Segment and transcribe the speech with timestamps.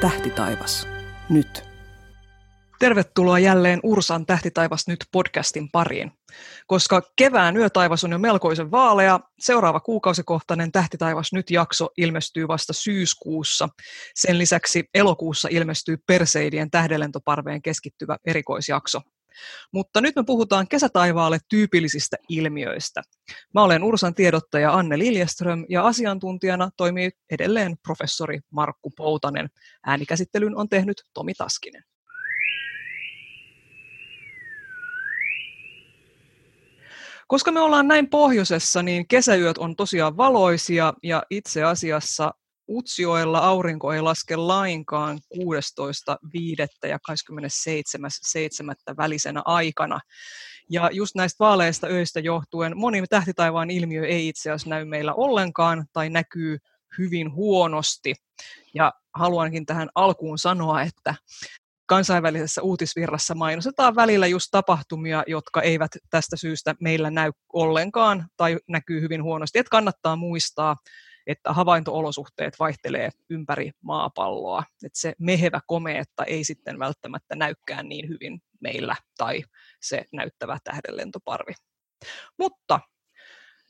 [0.00, 0.88] Tähtitaivas.
[1.28, 1.64] Nyt.
[2.78, 6.12] Tervetuloa jälleen Ursan Tähtitaivas nyt podcastin pariin.
[6.66, 13.68] Koska kevään yötaivas on jo melkoisen vaalea, seuraava kuukausikohtainen Tähtitaivas nyt jakso ilmestyy vasta syyskuussa.
[14.14, 19.00] Sen lisäksi elokuussa ilmestyy Perseidien tähdenlentoparveen keskittyvä erikoisjakso.
[19.72, 23.02] Mutta nyt me puhutaan kesätaivaalle tyypillisistä ilmiöistä.
[23.54, 29.50] Mä olen Ursan tiedottaja Anne Liljeström ja asiantuntijana toimii edelleen professori Markku Poutanen.
[29.86, 31.84] Äänikäsittelyn on tehnyt Tomi Taskinen.
[37.26, 42.34] Koska me ollaan näin pohjoisessa, niin kesäyöt on tosiaan valoisia ja itse asiassa
[42.70, 45.42] Utsioella aurinko ei laske lainkaan 16.5.
[46.88, 48.96] ja 27.7.
[48.96, 50.00] välisenä aikana.
[50.70, 55.86] Ja just näistä vaaleista öistä johtuen moni tähtitaivaan ilmiö ei itse asiassa näy meillä ollenkaan
[55.92, 56.58] tai näkyy
[56.98, 58.14] hyvin huonosti.
[58.74, 61.14] Ja haluankin tähän alkuun sanoa, että
[61.86, 69.00] kansainvälisessä uutisvirrassa mainostetaan välillä just tapahtumia, jotka eivät tästä syystä meillä näy ollenkaan tai näkyy
[69.00, 69.58] hyvin huonosti.
[69.58, 70.76] Että kannattaa muistaa,
[71.30, 74.62] että havaintoolosuhteet vaihtelee ympäri maapalloa.
[74.84, 79.42] Että se mehevä komeetta ei sitten välttämättä näykään niin hyvin meillä tai
[79.80, 81.52] se näyttävä tähdenlentoparvi.
[82.38, 82.80] Mutta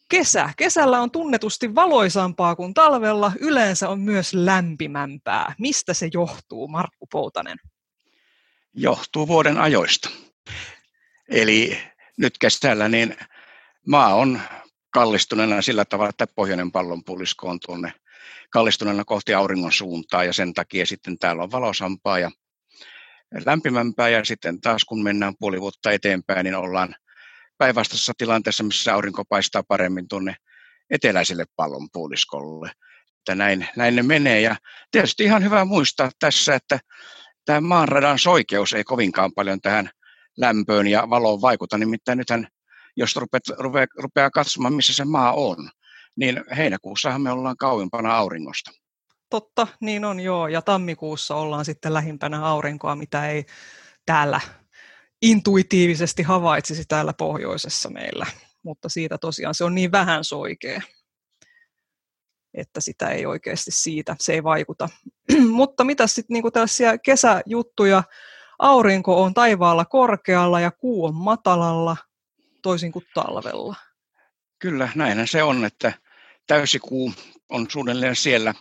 [0.08, 0.50] kesä.
[0.56, 3.32] Kesällä on tunnetusti valoisampaa kuin talvella.
[3.40, 5.54] Yleensä on myös lämpimämpää.
[5.58, 7.58] Mistä se johtuu, Markku Poutanen?
[8.74, 10.10] Johtuu vuoden ajoista.
[11.28, 11.78] Eli
[12.16, 13.16] nyt kesällä niin
[13.86, 14.40] maa on
[14.90, 17.92] kallistuneena sillä tavalla, että pohjoinen pallonpuolisko on tuonne
[18.50, 22.30] kallistuneena kohti auringon suuntaa ja sen takia sitten täällä on valosampaa ja
[23.46, 24.08] lämpimämpää.
[24.08, 26.94] Ja sitten taas kun mennään puoli vuotta eteenpäin, niin ollaan
[27.58, 30.36] päinvastaisessa tilanteessa, missä aurinko paistaa paremmin tuonne
[30.90, 32.72] eteläiselle pallonpuoliskolle.
[33.18, 34.40] Että näin, näin ne menee.
[34.40, 34.56] Ja
[34.90, 36.80] tietysti ihan hyvä muistaa tässä, että
[37.44, 39.90] tämä maanradan soikeus ei kovinkaan paljon tähän
[40.36, 42.48] lämpöön ja valoon vaikuta, nimittäin nythän
[43.00, 45.70] jos rupeat, rupeaa, rupeaa katsomaan, missä se maa on,
[46.16, 48.70] niin heinäkuussahan me ollaan kauimpana auringosta.
[49.30, 50.48] Totta, niin on joo.
[50.48, 53.44] Ja tammikuussa ollaan sitten lähimpänä aurinkoa, mitä ei
[54.06, 54.40] täällä
[55.22, 58.26] intuitiivisesti havaitsisi täällä pohjoisessa meillä.
[58.62, 60.80] Mutta siitä tosiaan se on niin vähän soikea,
[62.54, 64.88] että sitä ei oikeasti siitä, se ei vaikuta.
[65.58, 68.02] Mutta mitä sitten niin tällaisia kesäjuttuja,
[68.58, 71.96] aurinko on taivaalla korkealla ja kuu on matalalla,
[72.62, 73.76] toisin kuin talvella.
[74.58, 75.92] Kyllä, näinhän se on, että
[76.46, 77.12] täysikuu
[77.48, 78.54] on suunnilleen siellä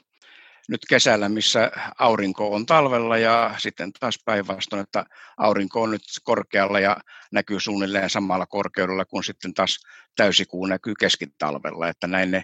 [0.70, 5.06] nyt kesällä, missä aurinko on talvella ja sitten taas päinvastoin, että
[5.38, 6.98] aurinko on nyt korkealla ja
[7.32, 9.80] näkyy suunnilleen samalla korkeudella kuin sitten taas
[10.16, 12.44] täysikuu näkyy keskitalvella, että näin ne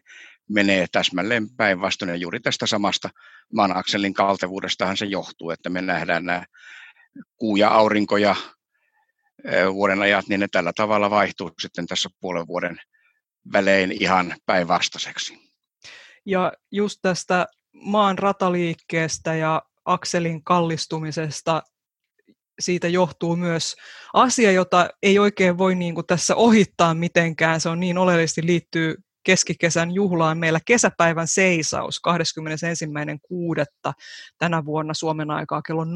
[0.49, 3.09] menee täsmälleen päinvastoin ja juuri tästä samasta
[3.53, 6.45] maan akselin kaltevuudestahan se johtuu, että me nähdään nämä
[7.37, 8.35] kuu ja aurinko ja
[9.73, 12.77] vuoden ajat, niin ne tällä tavalla vaihtuu sitten tässä puolen vuoden
[13.53, 15.39] välein ihan päinvastaiseksi.
[16.25, 21.63] Ja just tästä maan rataliikkeestä ja akselin kallistumisesta
[22.59, 23.75] siitä johtuu myös
[24.13, 27.61] asia, jota ei oikein voi niin kuin tässä ohittaa mitenkään.
[27.61, 32.13] Se on niin oleellisesti liittyy keskikesän juhlaan meillä kesäpäivän seisaus 21.6.
[34.37, 35.89] tänä vuonna Suomen aikaa kello 0.43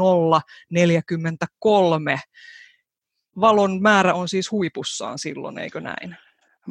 [3.39, 6.17] valon määrä on siis huipussaan silloin, eikö näin?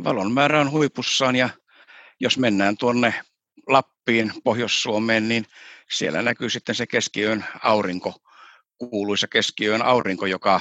[0.05, 1.49] Valon määrä on huipussaan ja
[2.21, 3.15] jos mennään tuonne
[3.67, 5.47] Lappiin, Pohjois-Suomeen, niin
[5.91, 8.15] siellä näkyy sitten se keskiyön aurinko,
[8.79, 10.61] kuuluisa keskiyön aurinko, joka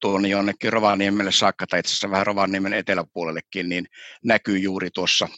[0.00, 3.86] tuonne jonnekin Rovaniemelle saakka, tai itse asiassa vähän Rovaniemen eteläpuolellekin, niin
[4.24, 5.28] näkyy juuri tuossa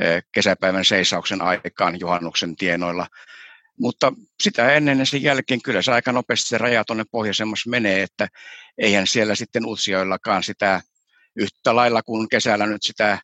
[0.00, 3.06] eh, kesäpäivän seisauksen aikaan juhannuksen tienoilla.
[3.80, 8.02] Mutta sitä ennen ja sen jälkeen kyllä se aika nopeasti se raja tuonne pohjoisemmas menee,
[8.02, 8.28] että
[8.78, 10.80] eihän siellä sitten Utsioillakaan sitä
[11.36, 13.18] yhtä lailla kuin kesällä nyt sitä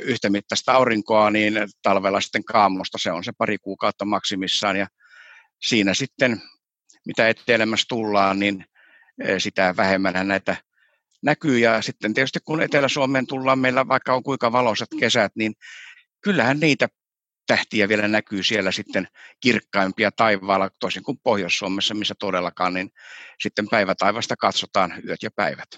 [0.00, 4.86] yhtä mittaista aurinkoa, niin talvella sitten kaamosta se on se pari kuukautta maksimissaan ja
[5.62, 6.42] siinä sitten
[7.06, 8.64] mitä etelämässä tullaan, niin
[9.38, 10.56] sitä vähemmän näitä
[11.22, 11.58] näkyy.
[11.58, 15.54] Ja sitten tietysti kun Etelä-Suomeen tullaan, meillä vaikka on kuinka valoisat kesät, niin
[16.20, 16.88] kyllähän niitä
[17.46, 19.08] tähtiä vielä näkyy siellä sitten
[19.40, 22.90] kirkkaimpia taivaalla, toisin kuin Pohjois-Suomessa, missä todellakaan, niin
[23.40, 25.68] sitten päivätaivasta katsotaan yöt ja päivät.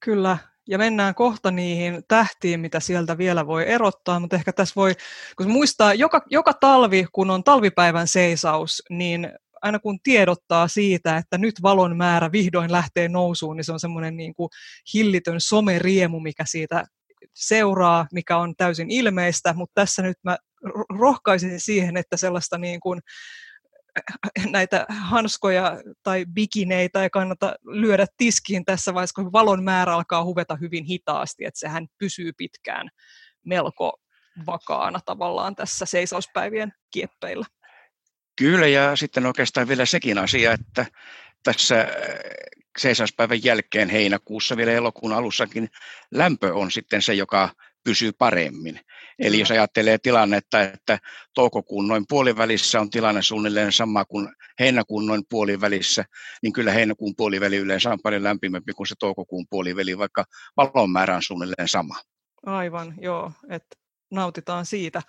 [0.00, 0.38] Kyllä,
[0.68, 4.94] ja mennään kohta niihin tähtiin, mitä sieltä vielä voi erottaa, mutta ehkä tässä voi,
[5.36, 9.32] kun muistaa, joka, joka talvi, kun on talvipäivän seisaus, niin
[9.62, 14.16] aina kun tiedottaa siitä, että nyt valon määrä vihdoin lähtee nousuun, niin se on semmoinen
[14.16, 14.48] niin kuin
[14.94, 16.84] hillitön someriemu, mikä siitä
[17.34, 20.36] seuraa, mikä on täysin ilmeistä, mutta tässä nyt mä
[20.98, 23.00] rohkaisin siihen, että sellaista niin kuin
[24.50, 30.56] näitä hanskoja tai bikineitä ei kannata lyödä tiskiin tässä vaiheessa, kun valon määrä alkaa huveta
[30.60, 32.88] hyvin hitaasti, että sehän pysyy pitkään
[33.44, 34.00] melko
[34.46, 37.46] vakaana tavallaan tässä seisauspäivien kieppeillä.
[38.36, 40.86] Kyllä, ja sitten oikeastaan vielä sekin asia, että
[41.42, 41.88] tässä äh,
[42.78, 45.68] seisauspäivän jälkeen heinäkuussa vielä elokuun alussakin
[46.10, 47.50] lämpö on sitten se, joka
[47.88, 48.80] pysyy paremmin.
[49.18, 50.98] Eli jos ajattelee tilannetta, että
[51.34, 56.04] toukokuun noin puolivälissä on tilanne suunnilleen sama kuin heinäkuun noin puolivälissä,
[56.42, 60.24] niin kyllä heinäkuun puoliväli yleensä on paljon lämpimämpi kuin se toukokuun puoliväli, vaikka
[60.56, 61.94] valon määrä on suunnilleen sama.
[62.46, 63.76] Aivan, joo, että
[64.10, 65.02] nautitaan siitä.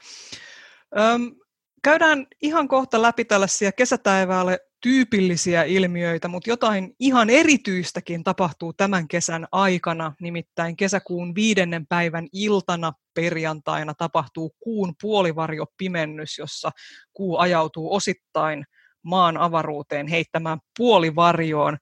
[0.98, 1.36] Öm,
[1.84, 9.48] käydään ihan kohta läpi tällaisia kesätäiväälle tyypillisiä ilmiöitä, mutta jotain ihan erityistäkin tapahtuu tämän kesän
[9.52, 16.72] aikana, nimittäin kesäkuun viidennen päivän iltana perjantaina tapahtuu kuun puolivarjopimennys, jossa
[17.14, 18.66] kuu ajautuu osittain
[19.04, 21.78] maan avaruuteen heittämään puolivarjoon.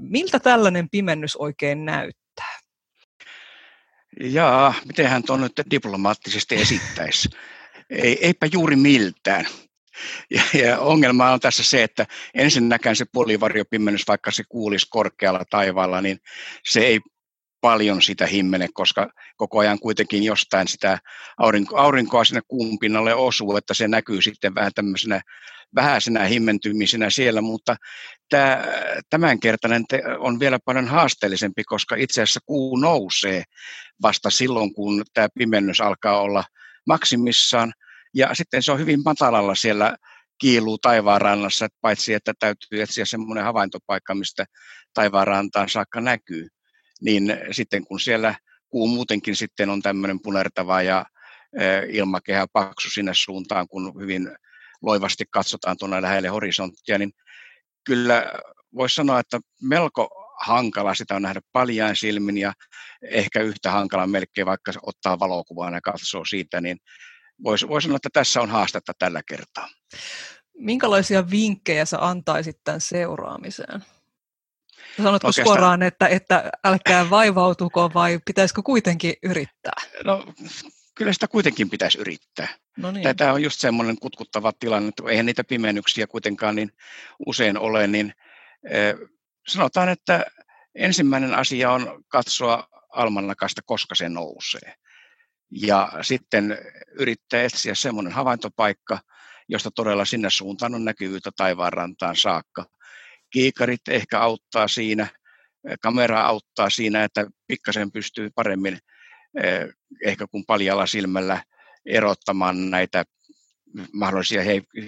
[0.00, 2.58] miltä tällainen pimennys oikein näyttää?
[4.20, 7.28] Jaa, mitenhän tuon nyt diplomaattisesti esittäisi?
[7.94, 9.46] Ei, eipä juuri miltään.
[10.30, 16.00] Ja, ja ongelma on tässä se, että ensinnäkään se puolivarjopimmennys, vaikka se kuulisi korkealla taivaalla,
[16.00, 16.18] niin
[16.64, 17.00] se ei
[17.60, 20.98] paljon sitä himmene, koska koko ajan kuitenkin jostain sitä
[21.38, 25.20] aurinko, aurinkoa sinne kuun pinnalle osuu, että se näkyy sitten vähän tämmöisenä
[25.74, 27.76] vähäisenä himmentymisenä siellä, mutta
[28.30, 28.64] tämä,
[29.10, 29.84] tämänkertainen
[30.18, 33.42] on vielä paljon haasteellisempi, koska itse asiassa kuu nousee
[34.02, 36.44] vasta silloin, kun tämä pimennys alkaa olla
[36.86, 37.72] maksimissaan,
[38.14, 39.96] ja sitten se on hyvin matalalla siellä
[40.38, 44.44] kiiluu taivaanrannassa, että paitsi että täytyy etsiä semmoinen havaintopaikka, mistä
[44.94, 46.48] taivaanrantaan saakka näkyy,
[47.00, 48.34] niin sitten kun siellä
[48.68, 51.06] kuu muutenkin sitten on tämmöinen punertava ja
[51.88, 54.36] ilmakehä paksu sinne suuntaan, kun hyvin
[54.82, 57.12] loivasti katsotaan tuonne lähelle horisonttia, niin
[57.84, 58.32] kyllä
[58.74, 60.08] voisi sanoa, että melko
[60.40, 62.52] hankala sitä on nähdä paljain silmin ja
[63.10, 66.78] ehkä yhtä hankala melkein vaikka ottaa valokuvaa ja katsoo siitä, niin
[67.44, 69.68] voisi vois sanoa, että tässä on haastetta tällä kertaa.
[70.58, 73.84] Minkälaisia vinkkejä sä antaisit tämän seuraamiseen?
[74.96, 75.46] Sanotko Oikeastaan...
[75.46, 79.80] suoraan, että, että älkää vaivautuko vai pitäisikö kuitenkin yrittää?
[80.04, 80.26] No,
[80.94, 82.48] kyllä sitä kuitenkin pitäisi yrittää.
[82.76, 83.16] No niin.
[83.16, 86.72] Tämä on just semmoinen kutkuttava tilanne, että eihän niitä pimennyksiä kuitenkaan niin
[87.26, 88.14] usein ole, niin
[89.48, 90.26] sanotaan, että
[90.74, 94.74] ensimmäinen asia on katsoa almanakasta, koska se nousee
[95.62, 96.58] ja sitten
[96.98, 98.98] yrittää etsiä semmoinen havaintopaikka,
[99.48, 102.64] josta todella sinne suuntaan on näkyvyyttä taivaanrantaan saakka.
[103.30, 105.06] Kiikarit ehkä auttaa siinä,
[105.80, 108.78] kamera auttaa siinä, että pikkasen pystyy paremmin
[109.42, 109.68] eh,
[110.04, 111.42] ehkä kuin paljalla silmällä
[111.86, 113.04] erottamaan näitä
[113.92, 114.42] mahdollisia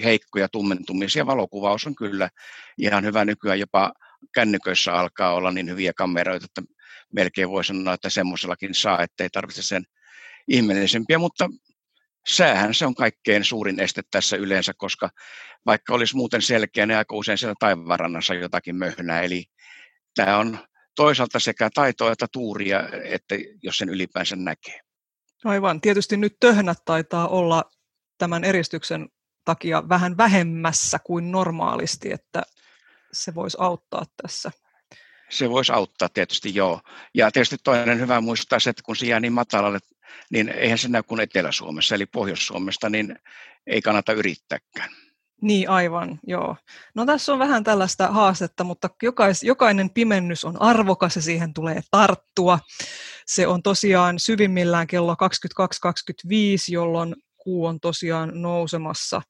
[0.05, 1.27] heikkoja tummentumisia.
[1.27, 2.31] Valokuvaus on kyllä
[2.79, 3.93] ihan hyvä nykyään, jopa
[4.35, 6.73] kännyköissä alkaa olla niin hyviä kameroita, että
[7.13, 9.85] melkein voi sanoa, että semmoisellakin saa, ettei tarvitse sen
[10.49, 11.49] ihmeellisempiä, mutta
[12.29, 15.11] säähän se on kaikkein suurin este tässä yleensä, koska
[15.67, 19.23] vaikka olisi muuten selkeä, niin aika usein siellä taivaanrannassa jotakin möhnää.
[19.23, 19.45] Eli
[20.15, 20.59] tämä on
[20.97, 24.81] toisaalta sekä taitoa että tuuria, että jos sen ylipäänsä näkee.
[25.45, 25.81] Aivan.
[25.81, 27.65] Tietysti nyt töhnät taitaa olla
[28.19, 29.09] tämän eristyksen
[29.45, 32.43] takia vähän vähemmässä kuin normaalisti, että
[33.13, 34.51] se voisi auttaa tässä.
[35.31, 36.81] Se voisi auttaa tietysti, joo.
[37.15, 39.79] Ja tietysti toinen hyvä muistaa se, että kun se jää niin matalalle
[40.31, 43.19] niin eihän se näy kuin Etelä-Suomessa, eli Pohjois-Suomesta, niin
[43.67, 44.91] ei kannata yrittääkään.
[45.43, 46.57] Niin, aivan, joo.
[46.95, 51.81] No tässä on vähän tällaista haastetta, mutta jokais, jokainen pimennys on arvokas ja siihen tulee
[51.91, 52.59] tarttua.
[53.27, 59.23] Se on tosiaan syvimmillään kello 22.25, jolloin kuu on tosiaan nousemassa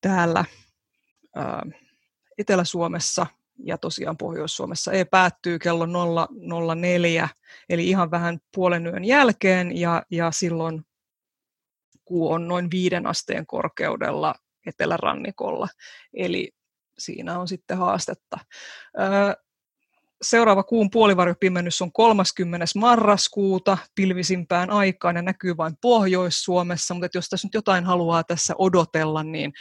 [0.00, 0.44] täällä
[1.36, 1.62] ää,
[2.38, 3.26] Etelä-Suomessa
[3.58, 7.28] ja tosiaan Pohjois-Suomessa E päättyy kello 004,
[7.68, 10.82] eli ihan vähän puolen yön jälkeen, ja, ja silloin
[12.04, 14.34] kuu on noin viiden asteen korkeudella
[14.66, 15.68] etelärannikolla,
[16.14, 16.52] eli
[16.98, 18.38] siinä on sitten haastetta.
[20.22, 22.66] Seuraava kuun puolivarjopimennys on 30.
[22.76, 29.22] marraskuuta pilvisimpään aikaan ja näkyy vain Pohjois-Suomessa, mutta jos tässä nyt jotain haluaa tässä odotella,
[29.22, 29.52] niin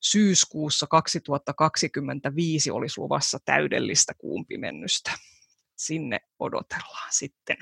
[0.00, 5.12] syyskuussa 2025 olisi luvassa täydellistä kuumpimennystä.
[5.76, 7.56] Sinne odotellaan sitten.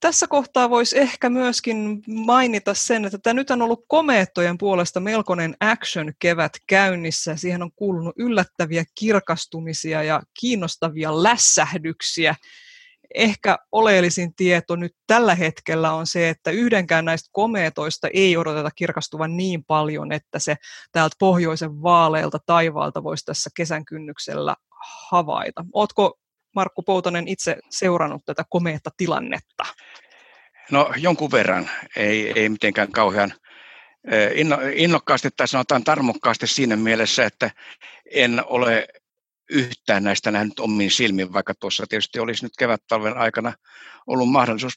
[0.00, 5.56] Tässä kohtaa voisi ehkä myöskin mainita sen, että tämä nyt on ollut komeettojen puolesta melkoinen
[5.60, 7.36] action-kevät käynnissä.
[7.36, 12.34] Siihen on kuulunut yllättäviä kirkastumisia ja kiinnostavia lässähdyksiä.
[13.14, 19.36] Ehkä oleellisin tieto nyt tällä hetkellä on se, että yhdenkään näistä komeetoista ei odoteta kirkastuvan
[19.36, 20.56] niin paljon, että se
[20.92, 24.56] täältä pohjoisen vaaleilta taivaalta voisi tässä kesän kynnyksellä
[25.10, 25.64] havaita.
[25.72, 26.18] Oletko
[26.54, 29.64] Markku Poutonen itse seurannut tätä komeetta tilannetta?
[30.70, 33.32] No jonkun verran, ei, ei mitenkään kauhean
[34.34, 37.50] inno, innokkaasti tai sanotaan tarmokkaasti siinä mielessä, että
[38.14, 38.88] en ole
[39.50, 43.52] yhtään näistä nähnyt omiin silmin, vaikka tuossa tietysti olisi nyt kevät-talven aikana
[44.06, 44.74] ollut mahdollisuus.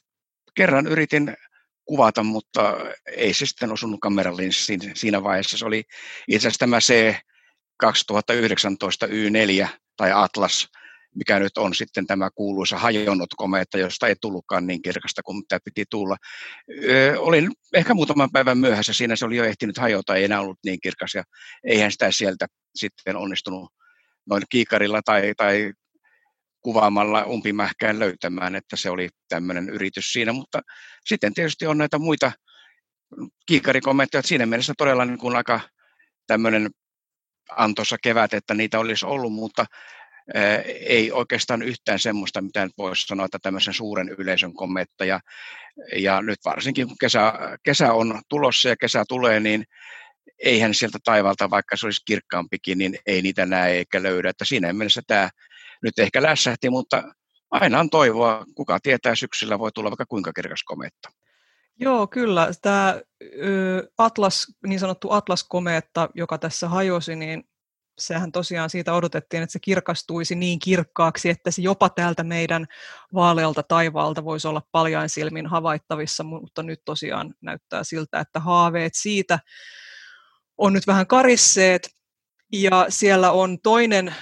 [0.54, 1.36] Kerran yritin
[1.84, 2.76] kuvata, mutta
[3.16, 5.58] ei se sitten osunut kameralinssiin siinä vaiheessa.
[5.58, 5.82] Se oli
[6.28, 7.14] itse asiassa tämä C
[7.76, 10.68] 2019 Y4 tai Atlas,
[11.14, 15.58] mikä nyt on sitten tämä kuuluisa hajonnut komeetta, josta ei tullutkaan niin kirkasta kuin mitä
[15.64, 16.16] piti tulla.
[16.84, 20.58] Ö, olin ehkä muutaman päivän myöhässä, siinä se oli jo ehtinyt hajota, ei enää ollut
[20.64, 21.24] niin kirkas, ja
[21.64, 23.72] eihän sitä sieltä sitten onnistunut
[24.26, 25.72] noin kiikarilla tai, tai
[26.60, 30.60] kuvaamalla umpimähkään löytämään, että se oli tämmöinen yritys siinä, mutta
[31.04, 32.32] sitten tietysti on näitä muita
[33.46, 35.60] kiikarikommentteja, että siinä mielessä todella niin kuin aika
[36.26, 36.70] tämmöinen
[37.50, 39.66] antossa kevät, että niitä olisi ollut, mutta
[40.86, 45.20] ei oikeastaan yhtään semmoista, mitä nyt voisi sanoa, että tämmöisen suuren yleisön kommentteja.
[45.96, 49.64] Ja nyt varsinkin kun kesä, kesä on tulossa ja kesä tulee, niin
[50.38, 54.30] eihän sieltä taivalta, vaikka se olisi kirkkaampikin, niin ei niitä näe eikä löydä.
[54.30, 55.30] Että siinä mielessä tämä
[55.82, 57.02] nyt ehkä lässähti, mutta
[57.50, 58.44] aina on toivoa.
[58.54, 61.08] Kuka tietää, syksyllä voi tulla vaikka kuinka kirkas kometta.
[61.80, 62.50] Joo, kyllä.
[62.62, 63.00] Tämä
[63.98, 67.44] Atlas, niin sanottu Atlas-komeetta, joka tässä hajosi, niin
[67.98, 72.66] sehän tosiaan siitä odotettiin, että se kirkastuisi niin kirkkaaksi, että se jopa täältä meidän
[73.14, 79.38] vaalealta taivaalta voisi olla paljain silmin havaittavissa, mutta nyt tosiaan näyttää siltä, että haaveet siitä
[80.58, 81.90] on nyt vähän karisseet.
[82.52, 84.14] Ja siellä on toinen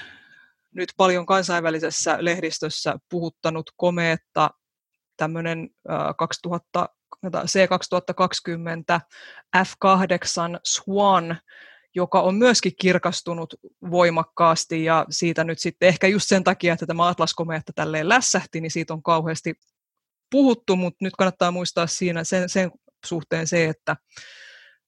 [0.75, 4.51] nyt paljon kansainvälisessä lehdistössä puhuttanut komeetta,
[5.17, 5.69] tämmöinen
[6.19, 6.89] 2000,
[7.27, 9.01] C2020
[9.57, 11.39] F8 Swan,
[11.95, 13.55] joka on myöskin kirkastunut
[13.91, 18.71] voimakkaasti ja siitä nyt sitten ehkä just sen takia, että tämä Atlas-komeetta tälleen lässähti, niin
[18.71, 19.55] siitä on kauheasti
[20.31, 22.71] puhuttu, mutta nyt kannattaa muistaa siinä sen, sen
[23.07, 23.97] suhteen se, että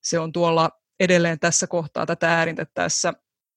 [0.03, 0.71] se on tuolla
[1.01, 3.13] edelleen tässä kohtaa tätä äärintettäessä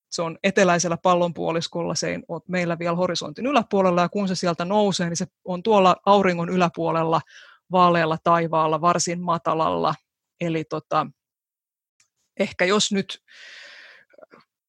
[0.10, 4.66] se on eteläisellä pallonpuoliskolla, se ei ole meillä vielä horisontin yläpuolella, ja kun se sieltä
[4.66, 7.22] nousee, niin se on tuolla auringon yläpuolella
[7.72, 9.96] vaalealla taivaalla varsin matalalla.
[10.42, 11.08] Eli tota,
[12.40, 13.20] ehkä jos nyt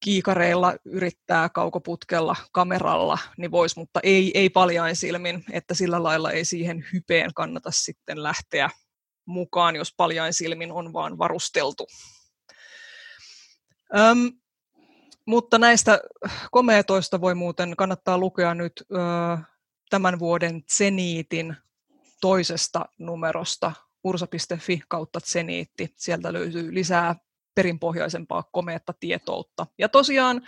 [0.03, 6.45] kiikareilla yrittää kaukoputkella kameralla, niin voisi, mutta ei, ei paljain silmin, että sillä lailla ei
[6.45, 8.69] siihen hypeen kannata sitten lähteä
[9.25, 11.87] mukaan, jos paljain silmin on vaan varusteltu.
[13.97, 14.31] Öm,
[15.25, 15.99] mutta näistä
[16.51, 18.95] komeetoista voi muuten kannattaa lukea nyt ö,
[19.89, 21.55] tämän vuoden Zeniitin
[22.21, 23.71] toisesta numerosta
[24.03, 25.93] ursa.fi kautta Zeniitti.
[25.95, 27.15] Sieltä löytyy lisää
[27.55, 29.67] perinpohjaisempaa komeetta tietoutta.
[29.77, 30.41] Ja tosiaan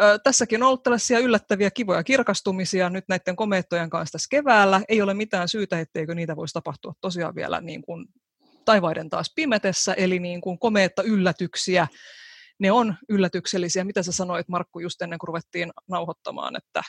[0.00, 4.80] ö, tässäkin on ollut tällaisia yllättäviä kivoja kirkastumisia nyt näiden komeettojen kanssa tässä keväällä.
[4.88, 8.06] Ei ole mitään syytä, etteikö niitä voisi tapahtua tosiaan vielä niin kuin
[8.64, 11.86] taivaiden taas pimetessä, eli niin kuin komeetta yllätyksiä
[12.58, 13.84] ne on yllätyksellisiä.
[13.84, 16.56] Mitä sä sanoit Markku just ennen kuin ruvettiin nauhoittamaan?
[16.56, 16.82] Että...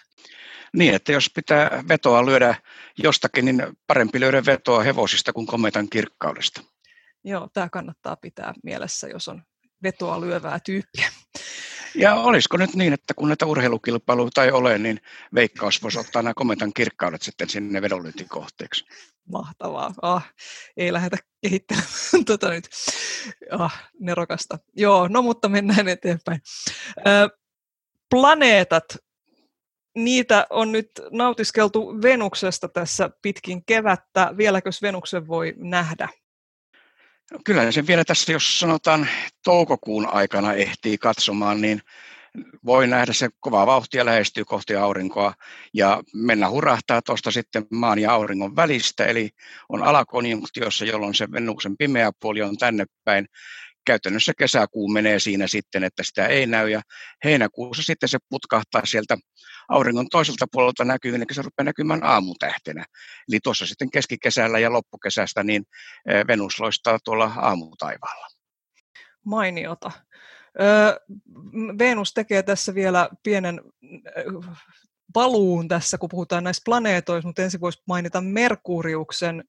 [0.73, 2.55] Niin, että jos pitää vetoa lyödä
[2.97, 6.61] jostakin, niin parempi löydä vetoa hevosista kuin kometan kirkkaudesta.
[7.23, 9.43] Joo, tämä kannattaa pitää mielessä, jos on
[9.83, 11.09] vetoa lyövää tyyppiä.
[11.95, 15.01] Ja olisiko nyt niin, että kun näitä urheilukilpailuita ei ole, niin
[15.35, 18.85] veikkaus voisi ottaa nämä kometan kirkkaudet sitten sinne vedonlyöntikohteeksi.
[19.31, 19.93] Mahtavaa.
[20.01, 20.33] Ah,
[20.77, 21.89] ei lähdetä kehittelemään
[22.25, 22.69] tota nyt.
[23.51, 24.59] Ah, nerokasta.
[24.75, 26.41] Joo, no mutta mennään eteenpäin.
[27.07, 27.29] Ö,
[28.09, 28.97] planeetat,
[29.95, 34.33] niitä on nyt nautiskeltu Venuksesta tässä pitkin kevättä.
[34.37, 36.09] Vieläkös Venuksen voi nähdä?
[37.31, 39.07] No, kyllä sen vielä tässä, jos sanotaan
[39.43, 41.81] toukokuun aikana ehtii katsomaan, niin
[42.65, 45.33] voi nähdä se kovaa vauhtia lähestyy kohti aurinkoa
[45.73, 49.29] ja mennä hurahtaa tuosta sitten maan ja auringon välistä, eli
[49.69, 53.27] on alakonjunktiossa, jolloin se Venuksen pimeä puoli on tänne päin.
[53.85, 56.81] Käytännössä kesäkuu menee siinä sitten, että sitä ei näy ja
[57.23, 59.17] heinäkuussa sitten se putkahtaa sieltä
[59.69, 62.85] auringon toiselta puolelta näkyy, niin se rupeaa näkymään aamutähtenä.
[63.29, 65.63] Eli tuossa sitten keskikesällä ja loppukesästä niin
[66.09, 68.27] eh, Venus loistaa tuolla aamutaivaalla.
[69.25, 69.91] Mainiota.
[71.79, 73.61] Venus tekee tässä vielä pienen
[75.13, 79.43] paluun tässä, kun puhutaan näistä planeetoista, mutta ensin voisi mainita Merkuriuksen,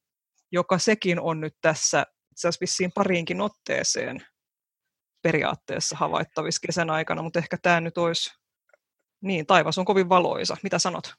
[0.51, 2.05] joka sekin on nyt tässä
[2.37, 4.25] itse asiassa vissiin pariinkin otteeseen
[5.21, 8.35] periaatteessa havaittavissa kesän aikana, mutta ehkä tämä nyt olisi,
[9.21, 10.57] niin taivas on kovin valoisa.
[10.63, 11.13] Mitä sanot?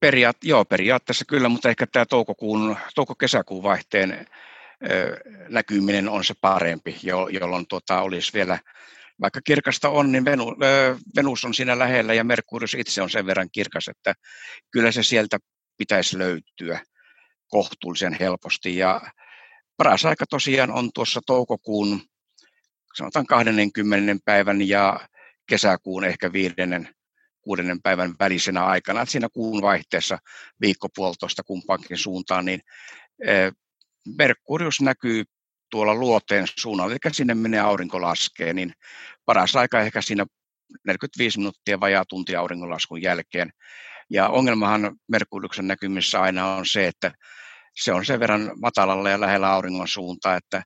[0.00, 4.26] Periaat, joo, periaatteessa kyllä, mutta ehkä tämä toukokuun, touko-kesäkuun vaihteen
[5.48, 6.96] näkyminen on se parempi,
[7.30, 8.58] jolloin tuota, olisi vielä,
[9.20, 10.56] vaikka kirkasta on, niin Venu,
[11.16, 14.14] Venus on siinä lähellä ja Merkurius itse on sen verran kirkas, että
[14.70, 15.38] kyllä se sieltä
[15.76, 16.80] pitäisi löytyä
[17.48, 18.76] kohtuullisen helposti.
[18.76, 19.00] Ja
[19.80, 22.02] paras aika tosiaan on tuossa toukokuun,
[22.94, 24.16] sanotaan 20.
[24.24, 25.00] päivän ja
[25.46, 26.88] kesäkuun ehkä viidennen,
[27.40, 30.18] kuudennen päivän välisenä aikana, että siinä kuun vaihteessa
[30.60, 32.60] viikko puolitoista kumpaankin suuntaan, niin
[34.18, 35.24] Merkurius näkyy
[35.70, 38.72] tuolla luoteen suunnalla, eli sinne menee aurinko laskee, niin
[39.24, 40.26] paras aika ehkä siinä
[40.86, 43.50] 45 minuuttia vajaa tunti auringonlaskun jälkeen.
[44.10, 47.12] Ja ongelmahan Merkuriuksen näkymissä aina on se, että
[47.74, 50.62] se on sen verran matalalla ja lähellä auringon suuntaa, että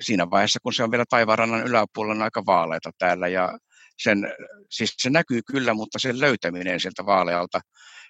[0.00, 3.28] siinä vaiheessa, kun se on vielä taivaanrannan yläpuolella, on aika vaaleita täällä.
[3.28, 3.58] Ja
[3.98, 4.34] sen,
[4.70, 7.60] siis se näkyy kyllä, mutta sen löytäminen sieltä vaalealta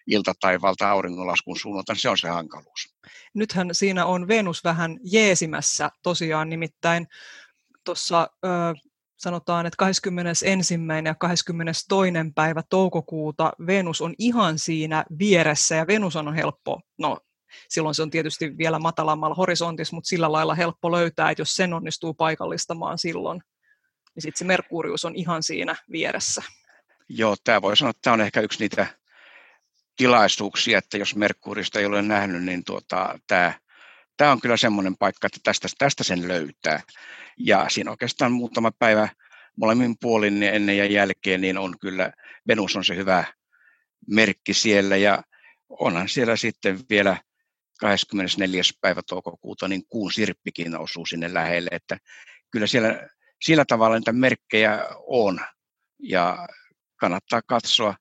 [0.06, 2.96] iltataivalta auringonlaskun suunnalta, niin se on se hankaluus.
[3.34, 7.06] Nythän siinä on Venus vähän jeesimässä tosiaan, nimittäin
[7.84, 8.28] tuossa
[9.16, 10.46] sanotaan, että 21.
[11.04, 11.84] ja 22.
[12.34, 17.18] päivä toukokuuta Venus on ihan siinä vieressä ja Venus on helppo, no
[17.68, 21.74] silloin se on tietysti vielä matalammalla horisontissa, mutta sillä lailla helppo löytää, että jos sen
[21.74, 23.42] onnistuu paikallistamaan silloin,
[24.14, 26.42] niin sitten se Merkurius on ihan siinä vieressä.
[27.08, 28.86] Joo, tämä voi sanoa, että tämä on ehkä yksi niitä
[29.96, 33.54] tilaisuuksia, että jos Merkurista ei ole nähnyt, niin tuota, tämä,
[34.16, 36.80] tämä on kyllä semmoinen paikka, että tästä, tästä sen löytää.
[37.38, 39.08] Ja siinä oikeastaan muutama päivä
[39.56, 42.12] molemmin puolin ennen ja jälkeen, niin on kyllä,
[42.48, 43.24] Venus on se hyvä
[44.06, 45.22] merkki siellä ja
[45.68, 47.16] onhan siellä sitten vielä
[47.80, 48.62] 24.
[48.80, 51.98] päivä toukokuuta, niin kuun sirppikin osuu sinne lähelle, että
[52.50, 53.08] kyllä siellä
[53.42, 55.40] sillä tavalla niitä merkkejä on
[56.02, 56.48] ja
[56.96, 57.94] kannattaa katsoa.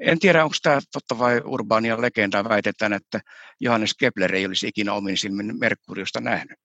[0.00, 3.20] En tiedä, onko tämä totta vai urbaania legendaa väitetään, että
[3.60, 6.58] Johannes Kepler ei olisi ikinä omin silmin Merkuriosta nähnyt.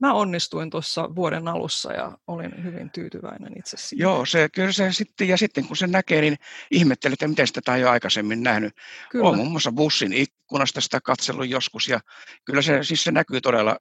[0.00, 4.02] Mä onnistuin tuossa vuoden alussa ja olin hyvin tyytyväinen itse siihen.
[4.02, 6.36] Joo, se, kyllä se sitten, ja sitten kun se näkee, niin
[6.70, 8.76] ihmettelee, että miten sitä on jo aikaisemmin nähnyt.
[9.10, 9.28] Kyllä.
[9.28, 12.00] Olen muun muassa bussin ikkunasta sitä katsellut joskus, ja
[12.44, 13.76] kyllä se, siis se näkyy todella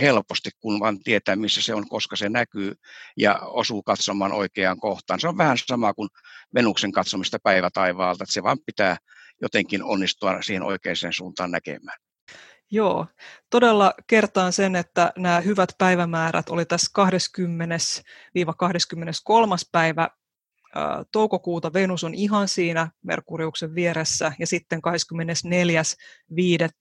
[0.00, 2.74] helposti, kun vaan tietää, missä se on, koska se näkyy
[3.16, 5.20] ja osuu katsomaan oikeaan kohtaan.
[5.20, 6.08] Se on vähän sama kuin
[6.54, 8.96] Venuksen katsomista päivätaivaalta, että se vaan pitää
[9.42, 11.98] jotenkin onnistua siihen oikeaan suuntaan näkemään.
[12.70, 13.06] Joo,
[13.50, 17.02] todella kertaan sen, että nämä hyvät päivämäärät oli tässä 20-23.
[19.72, 20.08] päivä
[21.12, 24.82] toukokuuta Venus on ihan siinä Merkuriuksen vieressä ja sitten 24.5.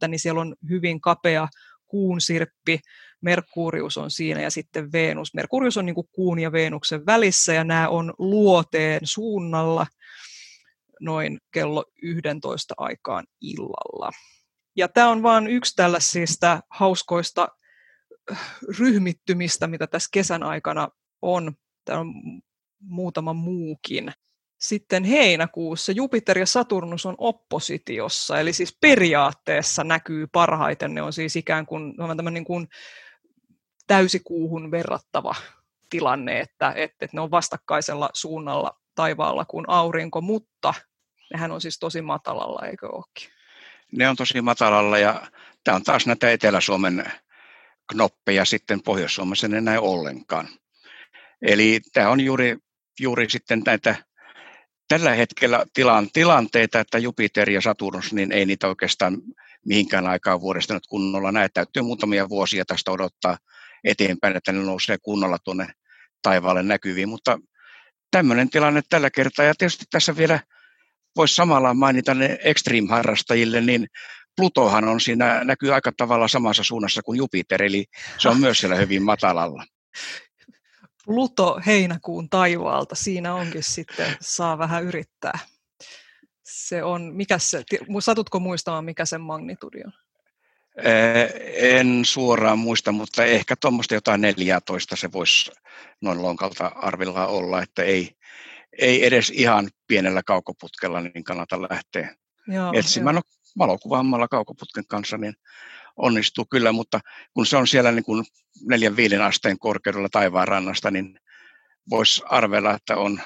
[0.07, 1.47] niin siellä on hyvin kapea
[1.87, 2.79] kuun sirppi,
[3.21, 5.33] Merkurius on siinä ja sitten Venus.
[5.33, 9.87] Merkurius on niin kuin kuun ja Venuksen välissä ja nämä on luoteen suunnalla
[11.01, 14.11] noin kello 11 aikaan illalla.
[14.77, 17.47] Ja tämä on vain yksi tällaisista hauskoista
[18.31, 20.89] äh, ryhmittymistä, mitä tässä kesän aikana
[21.21, 21.53] on.
[21.85, 22.13] Tämä on
[22.81, 24.11] muutama muukin.
[24.57, 30.93] Sitten heinäkuussa Jupiter ja Saturnus on oppositiossa, eli siis periaatteessa näkyy parhaiten.
[30.93, 31.93] Ne on siis ikään kuin,
[32.31, 32.67] niin kuin
[33.87, 35.35] täysikuuhun verrattava
[35.89, 40.73] tilanne, että, että ne on vastakkaisella suunnalla taivaalla kuin aurinko, mutta
[41.33, 43.36] nehän on siis tosi matalalla, eikö olekin?
[43.91, 45.27] Ne on tosi matalalla ja
[45.63, 47.11] tämä on taas näitä Etelä-Suomen
[47.91, 50.47] knoppeja sitten Pohjois-Suomessa ne näy ollenkaan.
[51.41, 52.57] Eli tämä on juuri,
[52.99, 53.95] juuri sitten näitä
[54.87, 59.17] tällä hetkellä tilan, tilanteita, että Jupiter ja Saturnus, niin ei niitä oikeastaan
[59.65, 61.49] mihinkään aikaan vuodesta nyt kunnolla näe.
[61.49, 63.37] Täytyy muutamia vuosia tästä odottaa
[63.83, 65.67] eteenpäin, että ne nousee kunnolla tuonne
[66.21, 67.09] taivaalle näkyviin.
[67.09, 67.39] Mutta
[68.11, 69.45] tämmöinen tilanne tällä kertaa.
[69.45, 70.39] Ja tietysti tässä vielä
[71.17, 73.87] voisi samalla mainita ne extreme-harrastajille, niin
[74.35, 77.85] Plutohan on siinä, näkyy aika tavalla samassa suunnassa kuin Jupiter, eli
[78.17, 79.65] se on myös siellä hyvin matalalla.
[81.05, 85.39] Pluto heinäkuun taivaalta, siinä onkin sitten, saa vähän yrittää.
[86.43, 87.63] Se on, mikä se,
[87.99, 89.93] satutko muistamaan, mikä sen magnitudi on?
[91.55, 95.51] En suoraan muista, mutta ehkä tuommoista jotain 14 se voisi
[96.01, 98.17] noin lonkalta arvilla olla, että ei,
[98.77, 102.15] ei edes ihan pienellä kaukoputkella niin kannata lähteä
[102.47, 103.15] Joo, etsimään.
[103.15, 103.19] Jo.
[103.19, 103.21] No,
[103.57, 105.33] valokuvaammalla kaukoputken kanssa niin
[105.97, 106.99] onnistuu kyllä, mutta
[107.33, 108.25] kun se on siellä niin kuin
[108.61, 111.19] neljän viiden asteen korkeudella taivaan rannasta, niin
[111.89, 113.21] voisi arvella, että on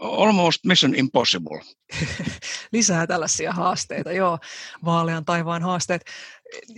[0.00, 1.60] almost mission impossible.
[2.72, 4.38] Lisää tällaisia haasteita, joo,
[4.84, 6.04] vaalean taivaan haasteet.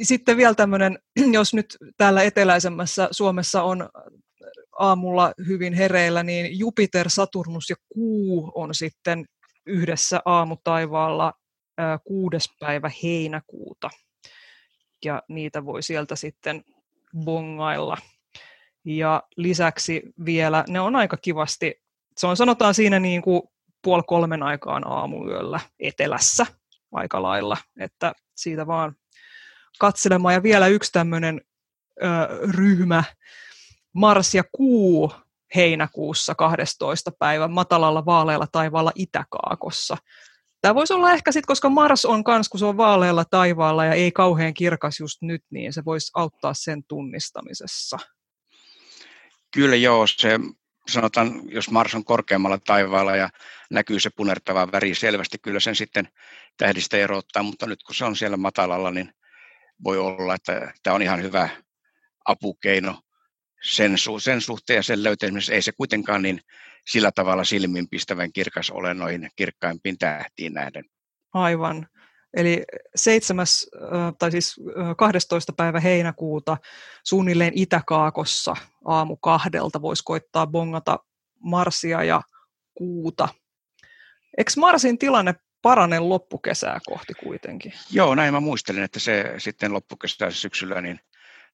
[0.02, 0.98] Sitten vielä tämmöinen,
[1.32, 3.88] jos nyt täällä eteläisemmässä Suomessa on
[4.80, 9.24] aamulla hyvin hereillä, niin Jupiter, Saturnus ja Kuu on sitten
[9.66, 11.32] yhdessä aamutaivaalla
[12.04, 13.90] kuudes päivä heinäkuuta.
[15.04, 16.64] Ja niitä voi sieltä sitten
[17.24, 17.96] bongailla.
[18.84, 21.82] Ja lisäksi vielä, ne on aika kivasti,
[22.18, 23.42] se on sanotaan siinä niin kuin
[23.82, 26.46] puoli kolmen aikaan aamuyöllä etelässä
[26.92, 28.96] aika lailla, että siitä vaan
[29.78, 30.34] katselemaan.
[30.34, 31.40] Ja vielä yksi tämmöinen
[32.56, 33.04] ryhmä,
[33.92, 35.12] Mars ja Kuu
[35.54, 37.12] heinäkuussa 12.
[37.18, 39.96] päivä matalalla vaalealla taivaalla Itäkaakossa.
[40.60, 43.94] Tämä voisi olla ehkä sitten, koska Mars on kans, kun se on vaalealla taivaalla ja
[43.94, 47.98] ei kauhean kirkas just nyt, niin se voisi auttaa sen tunnistamisessa.
[49.54, 50.40] Kyllä joo, se
[50.88, 53.28] sanotaan, jos Mars on korkeammalla taivaalla ja
[53.70, 56.08] näkyy se punertava väri selvästi, kyllä sen sitten
[56.56, 59.12] tähdistä erottaa, mutta nyt kun se on siellä matalalla, niin
[59.84, 61.48] voi olla, että tämä on ihan hyvä
[62.24, 63.00] apukeino
[63.62, 65.52] sen, su- sen suhteen ja sen löytämisessä.
[65.52, 66.40] Ei se kuitenkaan niin
[66.86, 70.84] sillä tavalla silmiinpistävän kirkas ole noihin kirkkaimpiin tähtiin nähden.
[71.34, 71.86] Aivan.
[72.36, 72.62] Eli
[72.96, 73.46] 7.
[74.18, 74.60] tai siis
[74.96, 75.52] 12.
[75.52, 76.56] päivä heinäkuuta
[77.04, 80.98] suunnilleen Itäkaakossa aamu kahdelta voisi koittaa bongata
[81.42, 82.22] Marsia ja
[82.74, 83.28] kuuta.
[84.38, 87.72] Eikö Marsin tilanne parane loppukesää kohti kuitenkin?
[87.90, 91.00] Joo, näin mä muistelin, että se sitten loppukesää syksyllä niin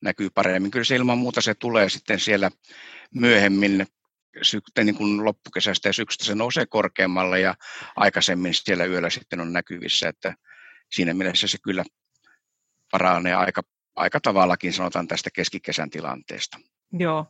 [0.03, 0.71] näkyy paremmin.
[0.71, 2.51] Kyllä se ilman muuta se tulee sitten siellä
[3.15, 3.87] myöhemmin
[4.43, 7.55] sitten niin kuin loppukesästä ja syksystä se nousee korkeammalle ja
[7.97, 10.35] aikaisemmin siellä yöllä sitten on näkyvissä, että
[10.93, 11.85] siinä mielessä se kyllä
[12.91, 13.63] paranee aika,
[13.97, 16.59] aika tavallakin sanotaan tästä keskikesän tilanteesta.
[16.93, 17.27] Joo.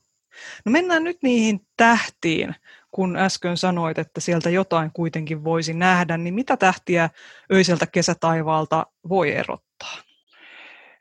[0.65, 2.55] No mennään nyt niihin tähtiin,
[2.91, 7.11] kun äsken sanoit, että sieltä jotain kuitenkin voisi nähdä, niin mitä tähtiä
[7.53, 10.06] öiseltä kesätaivaalta voi erottaa?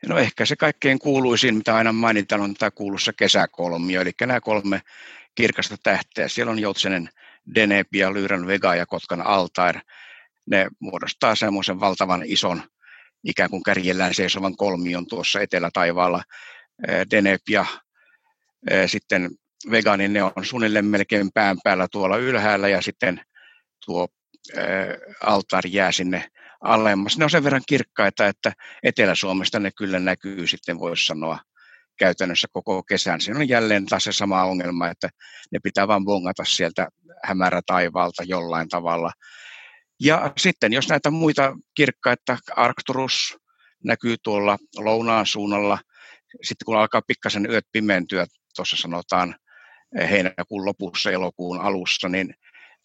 [0.08, 4.82] No ehkä se kaikkein kuuluisin, mitä aina mainitaan, on tämä kuulussa kesäkolmio, eli nämä kolme
[5.34, 6.28] kirkasta tähteä.
[6.28, 7.08] Siellä on Joutsenen
[7.54, 9.78] Denepia, Lyyrän Vega ja Kotkan Altair.
[10.46, 12.62] Ne muodostaa semmoisen valtavan ison
[13.24, 16.22] ikään kuin kärjellään seisovan kolmion tuossa etelätaivaalla.
[17.10, 17.66] Denepia,
[18.86, 19.30] sitten
[19.70, 23.20] Vega, niin ne on suunnilleen melkein pään päällä tuolla ylhäällä ja sitten
[23.84, 24.08] tuo
[25.22, 26.30] altair jää sinne
[26.66, 27.18] alemmas.
[27.18, 28.52] Ne on sen verran kirkkaita, että
[28.82, 31.38] Etelä-Suomesta ne kyllä näkyy sitten, voisi sanoa,
[31.98, 33.20] käytännössä koko kesän.
[33.20, 35.08] Siinä on jälleen taas se sama ongelma, että
[35.52, 36.88] ne pitää vain bongata sieltä
[37.24, 39.12] hämärä taivaalta jollain tavalla.
[40.00, 43.36] Ja sitten jos näitä muita kirkkaita, Arcturus
[43.84, 45.78] näkyy tuolla lounaan suunnalla,
[46.42, 48.26] sitten kun alkaa pikkasen yöt pimentyä,
[48.56, 49.34] tuossa sanotaan
[50.10, 52.34] heinäkuun lopussa, elokuun alussa, niin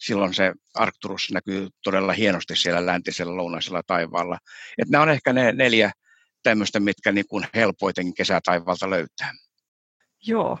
[0.06, 4.38] silloin se Arcturus näkyy todella hienosti siellä läntisellä lounaisella taivaalla.
[4.78, 5.92] Et nämä on ehkä ne neljä
[6.42, 9.32] tämmöistä, mitkä niin kuin helpoiten kesätaivalta löytää.
[10.26, 10.58] Joo.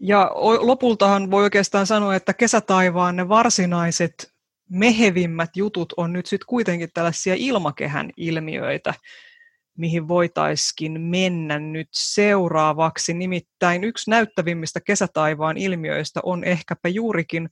[0.00, 4.34] Ja lopultahan voi oikeastaan sanoa, että kesätaivaan ne varsinaiset
[4.70, 8.94] mehevimmät jutut on nyt sitten kuitenkin tällaisia ilmakehän ilmiöitä,
[9.78, 13.14] mihin voitaisiin mennä nyt seuraavaksi.
[13.14, 17.48] Nimittäin yksi näyttävimmistä kesätaivaan ilmiöistä on ehkäpä juurikin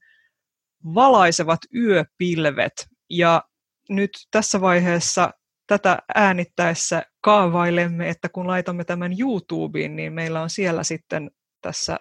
[0.94, 2.88] valaisevat yöpilvet.
[3.10, 3.42] Ja
[3.88, 5.30] nyt tässä vaiheessa
[5.66, 11.98] tätä äänittäessä kaavailemme, että kun laitamme tämän YouTubeen, niin meillä on siellä sitten tässä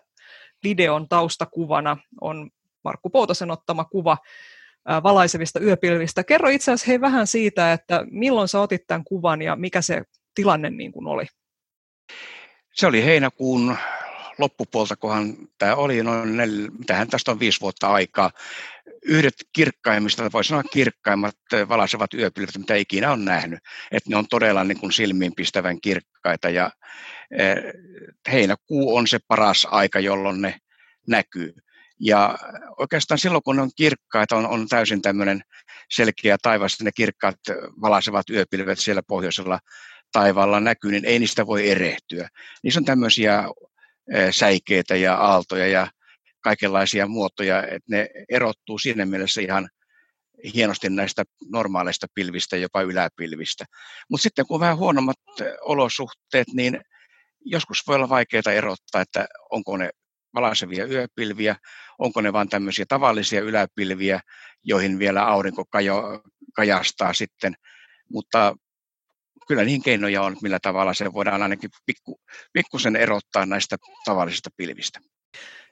[0.64, 2.50] videon taustakuvana on
[2.84, 4.18] Markku Poutosen ottama kuva
[5.04, 6.24] valaisevista yöpilvistä.
[6.24, 10.04] Kerro itse asiassa hei vähän siitä, että milloin sä otit tämän kuvan ja mikä se
[10.36, 11.26] tilanne niin kuin oli?
[12.74, 13.78] Se oli heinäkuun
[14.38, 18.32] loppupuolta, kunhan tämä oli noin, nel, mitähän tästä on viisi vuotta aikaa.
[19.06, 21.36] Yhdet kirkkaimmista, voi sanoa kirkkaimmat
[21.70, 23.60] valaisevat yöpilvet, mitä ikinä on nähnyt.
[23.92, 26.72] Että ne on todella niin kuin silmiinpistävän kirkkaita ja
[27.38, 27.56] eh,
[28.32, 30.56] heinäkuu on se paras aika, jolloin ne
[31.08, 31.54] näkyy.
[32.00, 32.38] Ja
[32.80, 35.42] oikeastaan silloin, kun ne on kirkkaita, on, on täysin tämmöinen
[35.92, 37.40] selkeä taivas, ne kirkkaat
[37.82, 39.60] valaisevat yöpilvet siellä pohjoisella
[40.12, 42.30] taivaalla näkyy, niin ei niistä voi erehtyä.
[42.64, 43.44] Niissä on tämmöisiä
[44.32, 45.88] säikeitä ja aaltoja ja
[46.42, 49.70] kaikenlaisia muotoja, että ne erottuu siinä mielessä ihan
[50.54, 53.66] hienosti näistä normaaleista pilvistä, jopa yläpilvistä.
[54.10, 55.18] Mutta sitten kun on vähän huonommat
[55.62, 56.82] olosuhteet, niin
[57.46, 59.90] joskus voi olla vaikeaa erottaa, että onko ne
[60.36, 61.56] valaisevia yöpilviä,
[62.00, 64.20] onko ne vain tämmöisiä tavallisia yläpilviä,
[64.64, 66.22] joihin vielä aurinko kajo,
[66.56, 67.54] kajastaa sitten.
[68.12, 68.56] Mutta
[69.48, 72.20] kyllä niihin keinoja on, millä tavalla se voidaan ainakin pikku,
[72.54, 75.00] pikkusen erottaa näistä tavallisista pilvistä.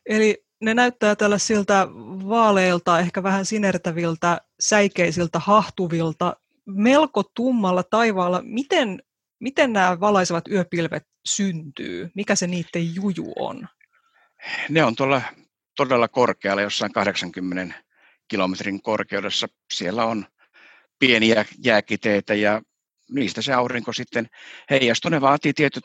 [0.10, 1.88] Eli ne näyttää tällaisilta
[2.30, 8.42] vaaleilta, ehkä vähän sinertäviltä, säikeisiltä, hahtuvilta, melko tummalla taivaalla.
[8.44, 9.04] Miten,
[9.40, 12.10] miten nämä valaisevat yöpilvet syntyy?
[12.16, 13.68] Mikä se niiden juju on?
[14.70, 15.22] Ne on tuolla
[15.76, 17.76] todella korkealla, jossain 80
[18.28, 19.48] kilometrin korkeudessa.
[19.74, 20.26] Siellä on
[21.00, 22.62] pieniä jääkiteitä ja
[23.12, 24.30] niistä se aurinko sitten
[24.70, 25.12] heijastuu.
[25.12, 25.84] Ne vaatii tietyt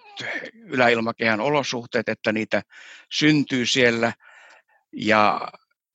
[0.54, 2.62] yläilmakehän olosuhteet, että niitä
[3.12, 4.12] syntyy siellä
[4.92, 5.48] ja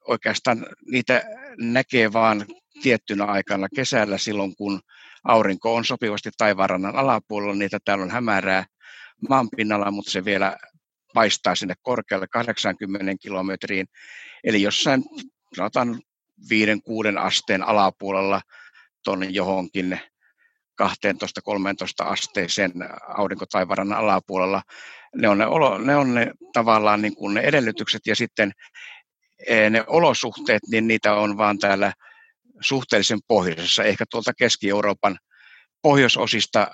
[0.08, 1.24] oikeastaan niitä
[1.58, 2.46] näkee vaan
[2.82, 4.82] tiettynä aikana kesällä silloin, kun
[5.24, 8.65] aurinko on sopivasti taivaanrannan alapuolella, niitä täällä on hämärää
[9.30, 10.58] maanpinnalla, mutta se vielä
[11.13, 13.88] paistaa sinne korkealle 80 kilometriin.
[14.44, 15.04] Eli jossain
[15.56, 16.02] sanotaan
[17.15, 18.42] 5-6 asteen alapuolella
[19.04, 20.00] tuonne johonkin
[20.84, 22.72] 12-13 asteisen
[23.08, 24.62] aurinkotaivaran alapuolella.
[25.15, 28.52] Ne on ne, olo, ne, on ne tavallaan niin kuin ne edellytykset ja sitten
[29.48, 31.94] e, ne olosuhteet, niin niitä on vaan täällä
[32.62, 35.18] suhteellisen pohjoisessa, ehkä tuolta Keski-Euroopan
[35.82, 36.72] pohjoisosista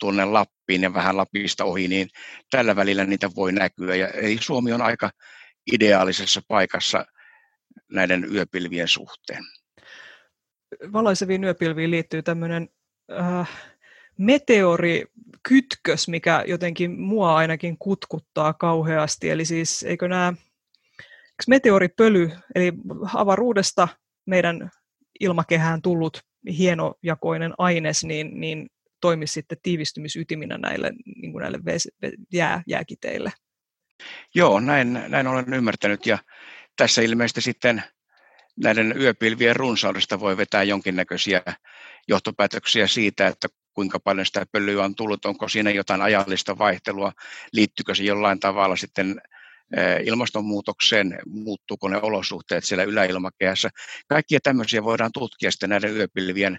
[0.00, 2.08] tuonne Lappiin ja vähän Lapista ohi, niin
[2.50, 3.94] tällä välillä niitä voi näkyä.
[3.94, 5.10] Ja ei Suomi on aika
[5.72, 7.04] ideaalisessa paikassa
[7.92, 9.44] näiden yöpilvien suhteen.
[10.92, 12.68] Valaiseviin yöpilviin liittyy tämmöinen
[13.18, 13.48] äh,
[14.18, 19.30] meteorikytkös, mikä jotenkin mua ainakin kutkuttaa kauheasti.
[19.30, 20.32] Eli siis eikö nämä
[21.48, 22.72] meteoripöly, eli
[23.14, 23.88] avaruudesta
[24.26, 24.70] meidän
[25.20, 26.22] ilmakehään tullut
[26.58, 28.70] hienojakoinen aines, niin, niin
[29.00, 30.90] toimisi sitten tiivistymisytiminä näille,
[31.22, 31.58] niin näille
[32.32, 33.32] jää, jääkiteille.
[34.34, 36.18] Joo, näin, näin olen ymmärtänyt ja
[36.76, 37.82] tässä ilmeisesti sitten
[38.62, 41.42] näiden yöpilvien runsaudesta voi vetää jonkinnäköisiä
[42.10, 47.12] johtopäätöksiä siitä, että kuinka paljon sitä pölyä on tullut, onko siinä jotain ajallista vaihtelua,
[47.52, 49.20] liittyykö se jollain tavalla sitten
[50.04, 53.70] ilmastonmuutokseen, muuttuuko ne olosuhteet siellä yläilmakehässä.
[54.08, 56.58] Kaikkia tämmöisiä voidaan tutkia sitten näiden yöpilvien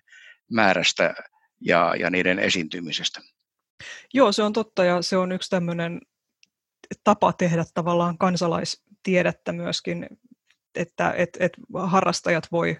[0.51, 1.13] määrästä
[1.61, 3.21] ja, ja niiden esiintymisestä.
[4.13, 6.01] Joo, se on totta ja se on yksi tämmöinen
[7.03, 10.07] tapa tehdä tavallaan kansalaistiedettä myöskin,
[10.75, 12.79] että et, et harrastajat voi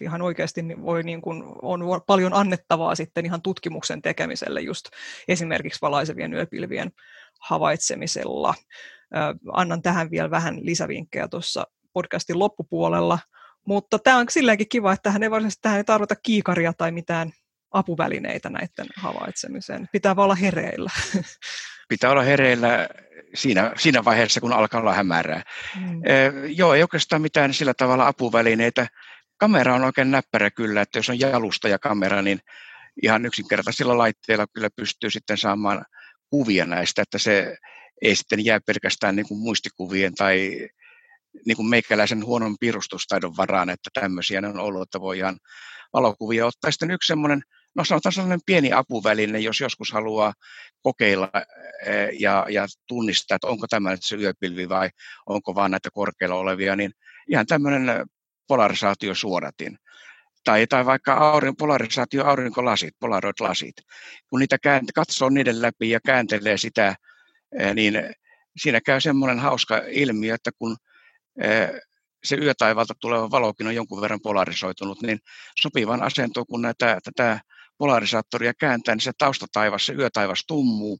[0.00, 4.84] ihan oikeasti voi niin kuin, on paljon annettavaa sitten ihan tutkimuksen tekemiselle just
[5.28, 6.92] esimerkiksi valaisevien yöpilvien
[7.40, 8.54] havaitsemisella.
[9.52, 13.18] Annan tähän vielä vähän lisävinkkejä tuossa podcastin loppupuolella,
[13.66, 17.32] mutta tämä on silleenkin kiva, että tähän ei varsinaisesti tähän ei tarvita kiikaria tai mitään
[17.70, 19.88] apuvälineitä näiden havaitsemiseen.
[19.92, 20.90] Pitää vaan olla hereillä.
[21.88, 22.88] Pitää olla hereillä
[23.34, 25.42] siinä, siinä vaiheessa, kun alkaa olla hämärää.
[25.80, 26.02] Mm.
[26.04, 28.86] Eh, joo, ei oikeastaan mitään sillä tavalla apuvälineitä.
[29.38, 32.40] Kamera on oikein näppärä kyllä, että jos on jalusta ja kamera, niin
[33.02, 35.84] ihan yksinkertaisilla laitteilla kyllä pystyy sitten saamaan
[36.30, 37.56] kuvia näistä, että se
[38.02, 40.68] ei sitten jää pelkästään niin kuin muistikuvien tai
[41.46, 45.38] niin kuin meikäläisen huonon pirustustaidon varaan, että tämmöisiä ne on ollut, että voi ihan
[45.92, 46.70] valokuvia ottaa.
[46.70, 47.42] Sitten yksi semmoinen,
[47.74, 50.32] no sanotaan sellainen pieni apuväline, jos joskus haluaa
[50.82, 51.30] kokeilla
[52.18, 54.90] ja, ja tunnistaa, että onko tämä nyt se yöpilvi vai
[55.26, 56.92] onko vaan näitä korkeilla olevia, niin
[57.28, 58.06] ihan tämmöinen
[58.48, 59.78] polarisaatiosuodatin.
[60.44, 63.74] Tai, tai vaikka aurin, polarisaatio aurinkolasit, polaroid-lasit.
[64.30, 66.94] Kun niitä käänt, katsoo niiden läpi ja kääntelee sitä,
[67.74, 67.94] niin
[68.56, 70.76] siinä käy semmoinen hauska ilmiö, että kun
[72.24, 75.18] se yötaivalta tuleva valokin on jonkun verran polarisoitunut, niin
[75.62, 77.40] sopivan asentoon, kun näitä, tätä
[77.78, 80.98] polarisaattoria kääntää, niin se taustataivas, se yötaivas tummuu.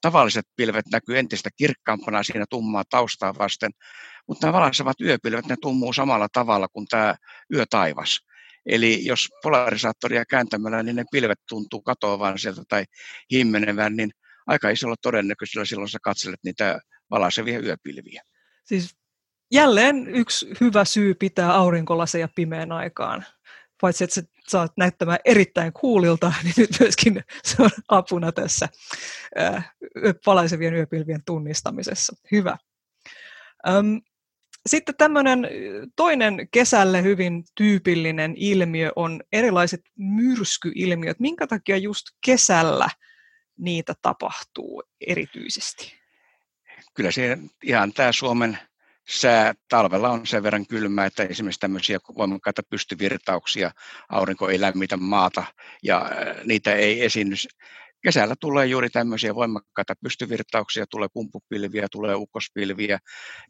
[0.00, 3.70] Tavalliset pilvet näkyy entistä kirkkaampana siinä tummaa taustaa vasten,
[4.28, 7.14] mutta nämä valaisevat yöpilvet, ne tummuu samalla tavalla kuin tämä
[7.54, 8.18] yötaivas.
[8.66, 12.84] Eli jos polarisaattoria kääntämällä, niin ne pilvet tuntuu katoavan sieltä tai
[13.32, 14.10] himmenevän, niin
[14.46, 18.22] aika isolla todennäköisyydellä silloin sä katselet niitä valaisevia yöpilviä.
[18.64, 18.96] Siis
[19.50, 23.24] jälleen yksi hyvä syy pitää aurinkolaseja pimeän aikaan.
[23.80, 28.68] Paitsi että saat näyttämään erittäin kuulilta, niin nyt myöskin se on apuna tässä
[29.36, 29.72] ää,
[30.26, 32.16] valaisevien yöpilvien tunnistamisessa.
[32.32, 32.58] Hyvä.
[34.66, 35.48] Sitten tämmöinen
[35.96, 41.20] toinen kesälle hyvin tyypillinen ilmiö on erilaiset myrskyilmiöt.
[41.20, 42.88] Minkä takia just kesällä
[43.58, 45.94] niitä tapahtuu erityisesti?
[46.94, 48.58] Kyllä se ihan tämä Suomen
[49.08, 53.70] sää talvella on sen verran kylmä, että esimerkiksi tämmöisiä voimakkaita pystyvirtauksia,
[54.08, 55.44] aurinko ei lämmitä maata
[55.82, 56.10] ja
[56.44, 57.34] niitä ei esiinny
[58.02, 62.98] kesällä tulee juuri tämmöisiä voimakkaita pystyvirtauksia, tulee pumpupilviä, tulee ukkospilviä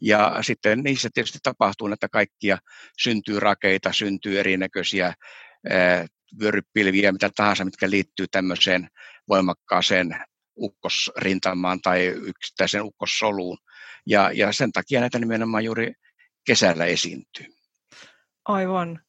[0.01, 2.57] ja sitten niissä tietysti tapahtuu näitä kaikkia,
[2.99, 5.13] syntyy rakeita, syntyy erinäköisiä
[6.41, 8.87] vyörypilviä, mitä tahansa, mitkä liittyy tämmöiseen
[9.27, 10.15] voimakkaaseen
[10.57, 13.57] ukkosrintamaan tai yksittäisen ukkossoluun.
[14.09, 15.93] Ja, ja sen takia näitä nimenomaan juuri
[16.45, 17.45] kesällä esiintyy.
[18.45, 18.99] Aivan.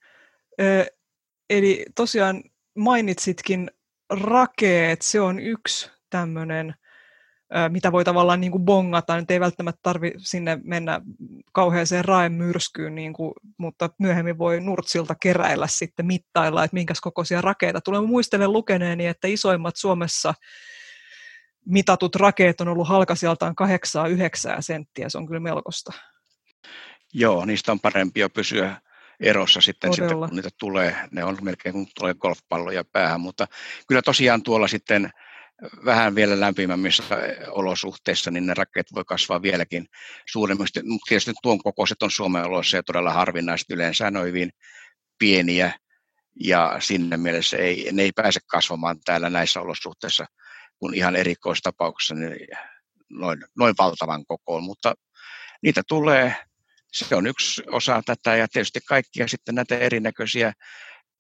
[0.61, 0.87] Ö,
[1.51, 2.43] eli tosiaan
[2.79, 3.71] mainitsitkin
[4.11, 6.75] rakeet, se on yksi tämmöinen
[7.69, 9.17] mitä voi tavallaan niin kuin bongata.
[9.17, 11.01] Nyt ei välttämättä tarvi sinne mennä
[11.53, 17.81] kauheaseen raemyrskyyn, niin kuin, mutta myöhemmin voi nurtsilta keräillä sitten mittailla, että minkä kokoisia rakeita
[17.81, 18.01] tulee.
[18.01, 20.35] Muistelen lukeneeni, että isoimmat Suomessa
[21.67, 23.55] mitatut rakeet on ollut halkasijaltaan
[24.59, 25.09] 8-9 senttiä.
[25.09, 25.93] Se on kyllä melkoista.
[27.13, 28.81] Joo, niistä on parempi jo pysyä
[29.21, 30.97] erossa sitten, sitten kun niitä tulee.
[31.11, 33.47] Ne on melkein kuin tulee golfpalloja päähän, mutta
[33.89, 35.11] kyllä tosiaan tuolla sitten
[35.85, 37.03] vähän vielä lämpimämmissä
[37.49, 39.87] olosuhteissa, niin ne rakeet voi kasvaa vieläkin
[40.27, 40.83] suuremmiksi.
[40.83, 44.51] Mutta tietysti tuon kokoiset on Suomen oloissa ja todella harvinaiset yleensä, ne on hyvin
[45.19, 45.73] pieniä
[46.45, 50.27] ja sinne mielessä ei, ne ei pääse kasvamaan täällä näissä olosuhteissa
[50.81, 52.49] kuin ihan erikoistapauksessa niin
[53.11, 54.95] noin, noin valtavan kokoon, mutta
[55.63, 56.35] niitä tulee.
[56.93, 60.53] Se on yksi osa tätä ja tietysti kaikkia sitten näitä erinäköisiä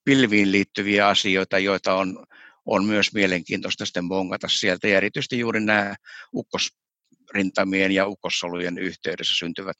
[0.04, 2.26] pilviin liittyviä asioita, joita on,
[2.66, 4.88] on myös mielenkiintoista sitten bongata sieltä.
[4.88, 5.94] Ja erityisesti juuri nämä
[6.34, 9.76] ukkosrintamien ja ukkossolujen yhteydessä syntyvät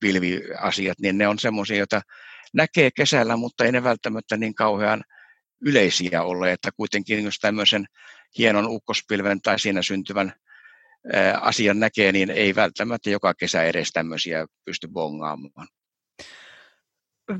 [0.00, 2.02] pilviasiat, niin ne on semmoisia, joita
[2.54, 5.04] näkee kesällä, mutta ei ne välttämättä niin kauhean
[5.60, 7.86] yleisiä ole, että kuitenkin jos tämmöisen
[8.38, 10.32] hienon ukkospilven tai siinä syntyvän
[11.40, 15.68] asian näkee, niin ei välttämättä joka kesä edes tämmöisiä pysty bongaamaan.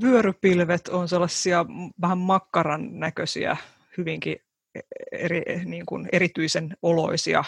[0.03, 1.67] Vyörypilvet on sellaisia
[2.01, 3.57] vähän makkaran näköisiä,
[3.97, 4.37] hyvinkin
[4.75, 4.81] e,
[5.13, 7.45] eri, niin kuin erityisen oloisia,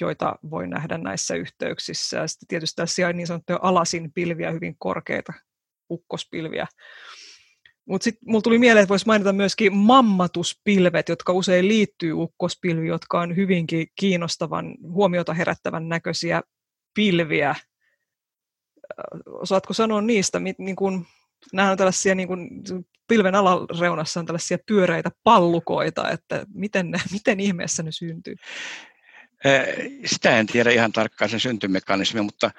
[0.00, 2.26] joita voi nähdä näissä yhteyksissä.
[2.26, 5.32] Sitten tietysti tässä niin sanottuja alasin pilviä, hyvin korkeita
[5.90, 6.66] ukkospilviä.
[7.86, 13.20] Mutta sitten mulla tuli mieleen, että voisi mainita myöskin mammatuspilvet, jotka usein liittyy ukkospilviin, jotka
[13.20, 16.42] on hyvinkin kiinnostavan, huomiota herättävän näköisiä
[16.94, 17.54] pilviä.
[19.26, 21.06] Osaatko sanoa niistä, niin kun,
[21.52, 22.48] nämä on tällaisia niin kun,
[23.08, 28.36] pilven alareunassa on tällaisia pyöreitä pallukoita, että miten, ne, miten ihmeessä ne syntyy?
[30.06, 32.50] Sitä en tiedä ihan tarkkaan sen syntymekanismi, mutta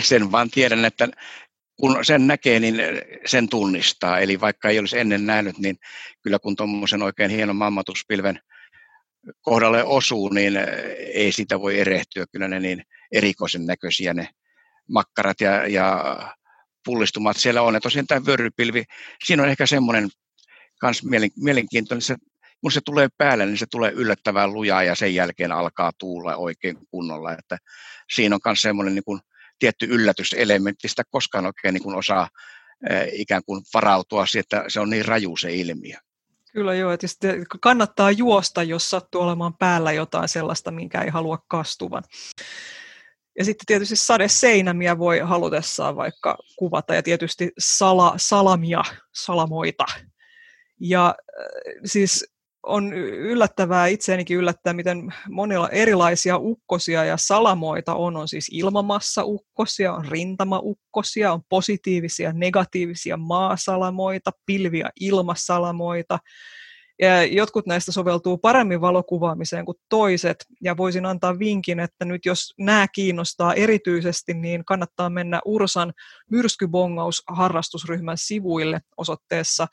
[0.00, 1.08] sen vaan tiedän, että
[1.80, 2.74] kun sen näkee, niin
[3.26, 4.18] sen tunnistaa.
[4.18, 5.76] Eli vaikka ei olisi ennen nähnyt, niin
[6.22, 8.40] kyllä kun tuommoisen oikein hienon mammatuspilven
[9.40, 10.56] kohdalle osuu, niin
[11.14, 12.24] ei sitä voi erehtyä.
[12.32, 14.28] Kyllä ne niin erikoisen näköisiä ne
[14.88, 16.16] makkarat ja, ja
[16.84, 17.74] pullistumat siellä on.
[17.74, 18.84] Ja tosiaan tämä vyörypilvi,
[19.24, 20.08] siinä on ehkä semmoinen
[20.80, 21.02] kans
[21.36, 22.16] mielenkiintoinen, se,
[22.60, 26.76] kun se tulee päälle, niin se tulee yllättävän lujaa ja sen jälkeen alkaa tuulla oikein
[26.90, 27.32] kunnolla.
[27.32, 27.58] Että
[28.14, 29.20] siinä on myös semmoinen niin kuin
[29.60, 32.28] tietty yllätyselementti, sitä koskaan oikein niin kuin osaa
[33.12, 35.96] ikään kuin varautua siihen, että se on niin raju se ilmiö.
[36.52, 37.06] Kyllä joo, että
[37.60, 42.02] kannattaa juosta, jos sattuu olemaan päällä jotain sellaista, minkä ei halua kastuvan.
[43.38, 49.84] Ja sitten tietysti sadeseinämiä voi halutessaan vaikka kuvata ja tietysti sala, salamia, salamoita.
[50.80, 51.14] Ja
[51.84, 58.16] siis on yllättävää, itseänikin yllättää, miten monilla erilaisia ukkosia ja salamoita on.
[58.16, 66.18] On siis ilmamassa-ukkosia, on rintama-ukkosia, on positiivisia, negatiivisia maasalamoita, pilviä ilmasalamoita.
[67.02, 72.54] Ja jotkut näistä soveltuu paremmin valokuvaamiseen kuin toiset, ja voisin antaa vinkin, että nyt jos
[72.58, 75.92] nämä kiinnostaa erityisesti, niin kannattaa mennä Ursan
[76.30, 79.66] myrskybongaus-harrastusryhmän sivuille osoitteessa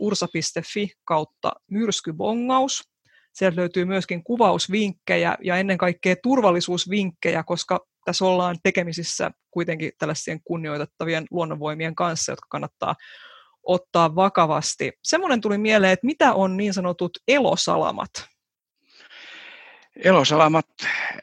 [0.00, 2.90] ursa.fi kautta myrskybongaus.
[3.32, 11.26] Sieltä löytyy myöskin kuvausvinkkejä ja ennen kaikkea turvallisuusvinkkejä, koska tässä ollaan tekemisissä kuitenkin tällaisien kunnioitettavien
[11.30, 12.94] luonnonvoimien kanssa, jotka kannattaa
[13.62, 14.92] ottaa vakavasti.
[15.04, 18.10] Semmoinen tuli mieleen, että mitä on niin sanotut elosalamat?
[19.96, 20.66] Elosalamat,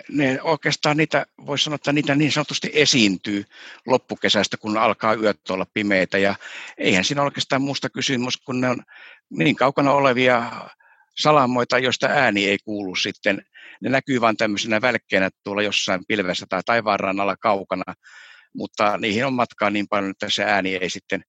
[0.09, 3.45] ne oikeastaan niitä, voisi sanoa, että niitä niin sanotusti esiintyy
[3.85, 6.17] loppukesästä, kun alkaa yöt olla pimeitä.
[6.17, 6.35] Ja
[6.77, 8.83] eihän siinä oikeastaan muusta kysymys, kun ne on
[9.29, 10.51] niin kaukana olevia
[11.17, 13.41] salamoita, joista ääni ei kuulu sitten.
[13.81, 17.93] Ne näkyy vain tämmöisenä välkkeenä tuolla jossain pilvessä tai taivaan alla kaukana,
[18.53, 21.23] mutta niihin on matkaa niin paljon, että se ääni ei sitten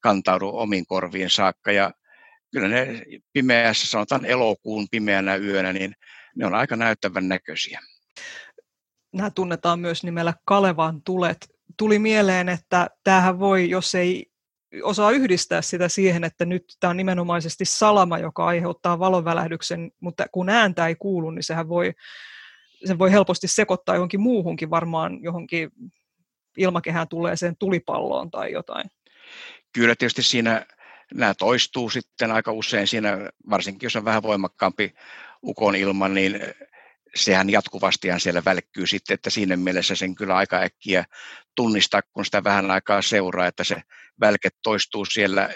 [0.00, 1.72] kantaudu omiin korviin saakka.
[1.72, 1.90] Ja
[2.52, 5.94] kyllä ne pimeässä, sanotaan elokuun pimeänä yönä, niin
[6.36, 7.80] ne on aika näyttävän näköisiä.
[9.12, 11.48] Nämä tunnetaan myös nimellä Kalevan tulet.
[11.76, 14.26] Tuli mieleen, että tämähän voi, jos ei
[14.82, 20.48] osaa yhdistää sitä siihen, että nyt tämä on nimenomaisesti salama, joka aiheuttaa valonvälähdyksen, mutta kun
[20.48, 21.92] ääntä ei kuulu, niin sehän voi,
[22.84, 25.70] sen voi helposti sekoittaa johonkin muuhunkin, varmaan johonkin
[26.56, 28.90] ilmakehään tuleeseen tulipalloon tai jotain.
[29.72, 30.66] Kyllä tietysti siinä
[31.14, 34.94] nämä toistuu sitten aika usein siinä, varsinkin jos on vähän voimakkaampi
[35.42, 36.40] ukon ilman, niin
[37.14, 41.04] sehän jatkuvastihan siellä välkkyy sitten, että siinä mielessä sen kyllä aika äkkiä
[41.56, 43.82] tunnistaa, kun sitä vähän aikaa seuraa, että se
[44.20, 45.48] välke toistuu siellä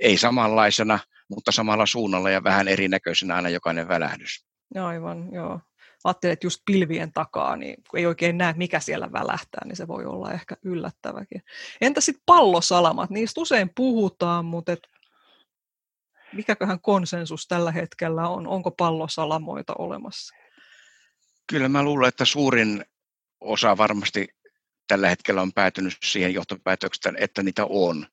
[0.00, 0.98] ei samanlaisena,
[1.28, 4.46] mutta samalla suunnalla ja vähän erinäköisenä aina jokainen välähdys.
[4.74, 5.60] Aivan, joo.
[6.04, 9.88] ajattelin, että just pilvien takaa, niin kun ei oikein näe, mikä siellä välähtää, niin se
[9.88, 11.42] voi olla ehkä yllättäväkin.
[11.80, 13.10] Entä sitten pallosalamat?
[13.10, 14.88] Niistä usein puhutaan, mutta et
[16.34, 18.46] mikäköhän konsensus tällä hetkellä on?
[18.46, 20.34] Onko pallosalamoita olemassa?
[21.46, 22.84] Kyllä mä luulen, että suurin
[23.40, 24.28] osa varmasti
[24.88, 28.06] tällä hetkellä on päätynyt siihen johtopäätökseen, että niitä on.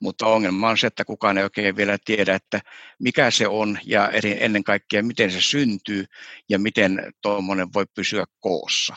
[0.00, 2.60] Mutta ongelma on se, että kukaan ei oikein vielä tiedä, että
[2.98, 6.04] mikä se on ja ennen kaikkea miten se syntyy
[6.48, 8.96] ja miten tuommoinen voi pysyä koossa.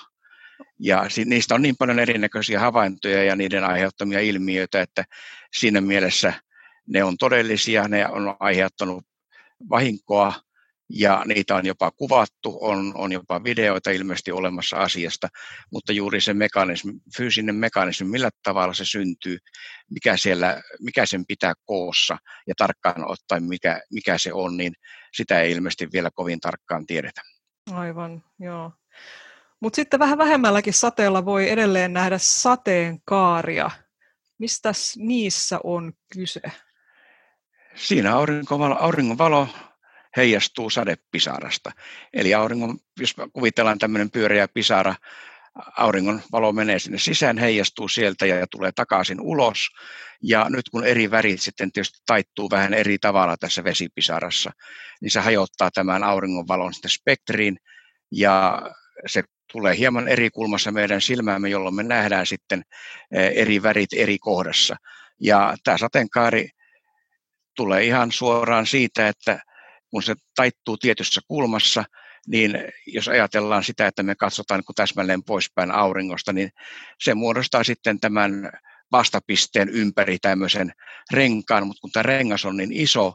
[0.80, 5.06] Ja niistä on niin paljon erinäköisiä havaintoja ja niiden aiheuttamia ilmiöitä, että
[5.54, 6.34] siinä mielessä
[6.88, 9.04] ne on todellisia, ne on aiheuttanut
[9.70, 10.34] vahinkoa
[10.90, 15.28] ja niitä on jopa kuvattu, on, on jopa videoita ilmeisesti olemassa asiasta,
[15.72, 19.38] mutta juuri se mekanismi, fyysinen mekanismi, millä tavalla se syntyy,
[19.90, 22.18] mikä, siellä, mikä sen pitää koossa
[22.48, 24.74] ja tarkkaan ottaen mikä, mikä se on, niin
[25.14, 27.22] sitä ei ilmeisesti vielä kovin tarkkaan tiedetä.
[27.72, 28.72] Aivan, joo.
[29.60, 33.72] Mutta sitten vähän vähemmälläkin sateella voi edelleen nähdä sateenkaaria.
[34.38, 36.42] Mistä niissä on kyse?
[37.76, 39.48] Siinä aurinkovalo, auringonvalo
[40.18, 41.72] heijastuu sadepisarasta.
[42.14, 44.96] Eli auringon, jos kuvitellaan tämmöinen pyöreä pisara,
[45.78, 49.70] auringon valo menee sinne sisään, heijastuu sieltä ja tulee takaisin ulos.
[50.24, 54.52] Ja nyt kun eri värit sitten tietysti taittuu vähän eri tavalla tässä vesipisarassa,
[55.02, 57.58] niin se hajottaa tämän auringon valon sitten spektriin
[58.12, 58.62] ja
[59.06, 62.62] se tulee hieman eri kulmassa meidän silmäämme, jolloin me nähdään sitten
[63.12, 64.76] eh, eri värit eri kohdassa.
[65.20, 66.50] Ja tämä sateenkaari
[67.56, 69.40] tulee ihan suoraan siitä, että
[69.90, 71.84] kun se taittuu tietyssä kulmassa,
[72.28, 76.50] niin jos ajatellaan sitä, että me katsotaan niin täsmälleen poispäin auringosta, niin
[77.04, 78.52] se muodostaa sitten tämän
[78.92, 80.72] vastapisteen ympäri tämmöisen
[81.14, 83.14] renkaan, mutta kun tämä rengas on niin iso,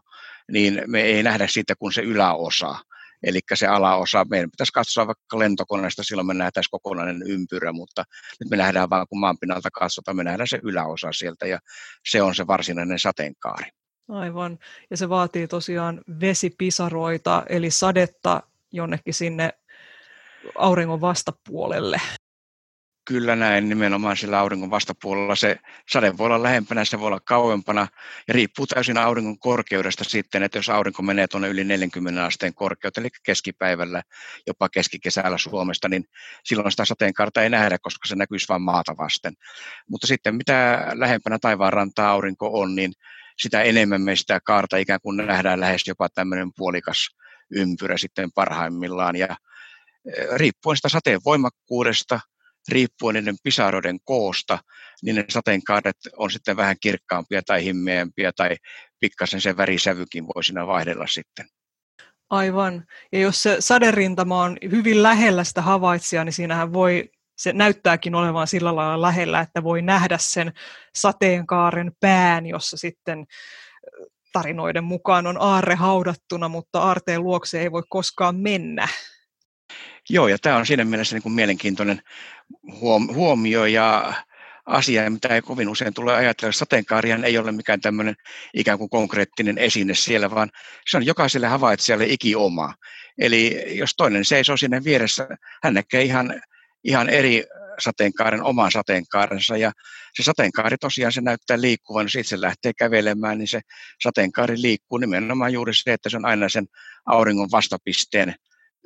[0.52, 2.78] niin me ei nähdä siitä kuin se yläosa.
[3.22, 8.04] Eli se alaosa, meidän pitäisi katsoa vaikka lentokoneesta, silloin me nähdään kokonainen ympyrä, mutta
[8.40, 11.58] nyt me nähdään vain, kun maanpinnalta katsotaan, me nähdään se yläosa sieltä ja
[12.08, 13.70] se on se varsinainen sateenkaari.
[14.08, 14.58] Aivan.
[14.90, 18.42] Ja se vaatii tosiaan vesipisaroita, eli sadetta
[18.72, 19.52] jonnekin sinne
[20.54, 22.00] auringon vastapuolelle.
[23.04, 25.36] Kyllä näin, nimenomaan sillä auringon vastapuolella.
[25.36, 25.56] Se
[25.90, 27.88] sade voi olla lähempänä, se voi olla kauempana
[28.28, 33.02] ja riippuu täysin auringon korkeudesta sitten, että jos aurinko menee tuonne yli 40 asteen korkeuteen,
[33.02, 34.02] eli keskipäivällä,
[34.46, 36.04] jopa keskikesällä Suomesta, niin
[36.44, 39.34] silloin sitä sateenkaarta ei nähdä, koska se näkyisi vain maata vasten.
[39.90, 42.92] Mutta sitten mitä lähempänä taivaanrantaa aurinko on, niin
[43.42, 47.08] sitä enemmän me sitä kaarta ikään kuin nähdään lähes jopa tämmöinen puolikas
[47.50, 49.16] ympyrä sitten parhaimmillaan.
[49.16, 49.36] Ja
[50.36, 52.20] riippuen sitä sateen voimakkuudesta,
[52.68, 54.58] riippuen niiden pisaroiden koosta,
[55.02, 58.56] niin ne sateenkaaret on sitten vähän kirkkaampia tai himmeämpiä tai
[59.00, 61.46] pikkasen se värisävykin voi siinä vaihdella sitten.
[62.30, 62.84] Aivan.
[63.12, 68.46] Ja jos se saderintama on hyvin lähellä sitä havaitsijaa, niin siinähän voi se näyttääkin olevan
[68.46, 70.52] sillä lailla lähellä, että voi nähdä sen
[70.94, 73.26] sateenkaaren pään, jossa sitten
[74.32, 78.88] tarinoiden mukaan on aarre haudattuna, mutta aarteen luokse ei voi koskaan mennä.
[80.10, 82.02] Joo, ja tämä on siinä mielessä niin kuin mielenkiintoinen
[83.14, 84.12] huomio ja
[84.66, 86.52] asia, mitä ei kovin usein tule ajatella.
[86.52, 88.14] Sateenkaarihan ei ole mikään tämmöinen
[88.54, 90.50] ikään kuin konkreettinen esine siellä, vaan
[90.86, 92.74] se on jokaiselle havaitsijalle ikioma.
[93.18, 95.28] Eli jos toinen seisoo sinne vieressä,
[95.62, 96.42] hän näkee ihan
[96.84, 97.44] ihan eri
[97.78, 99.72] sateenkaaren oman sateenkaarensa ja
[100.14, 103.60] se sateenkaari tosiaan se näyttää liikkuvan, jos itse lähtee kävelemään, niin se
[104.02, 106.66] sateenkaari liikkuu nimenomaan juuri se, että se on aina sen
[107.06, 108.34] auringon vastapisteen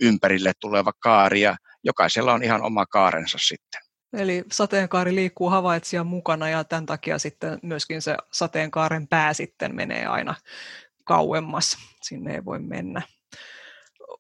[0.01, 3.81] ympärille tuleva kaari ja jokaisella on ihan oma kaarensa sitten.
[4.13, 10.07] Eli sateenkaari liikkuu havaitsijan mukana ja tämän takia sitten myöskin se sateenkaaren pää sitten menee
[10.07, 10.35] aina
[11.05, 11.77] kauemmas.
[12.03, 13.03] Sinne ei voi mennä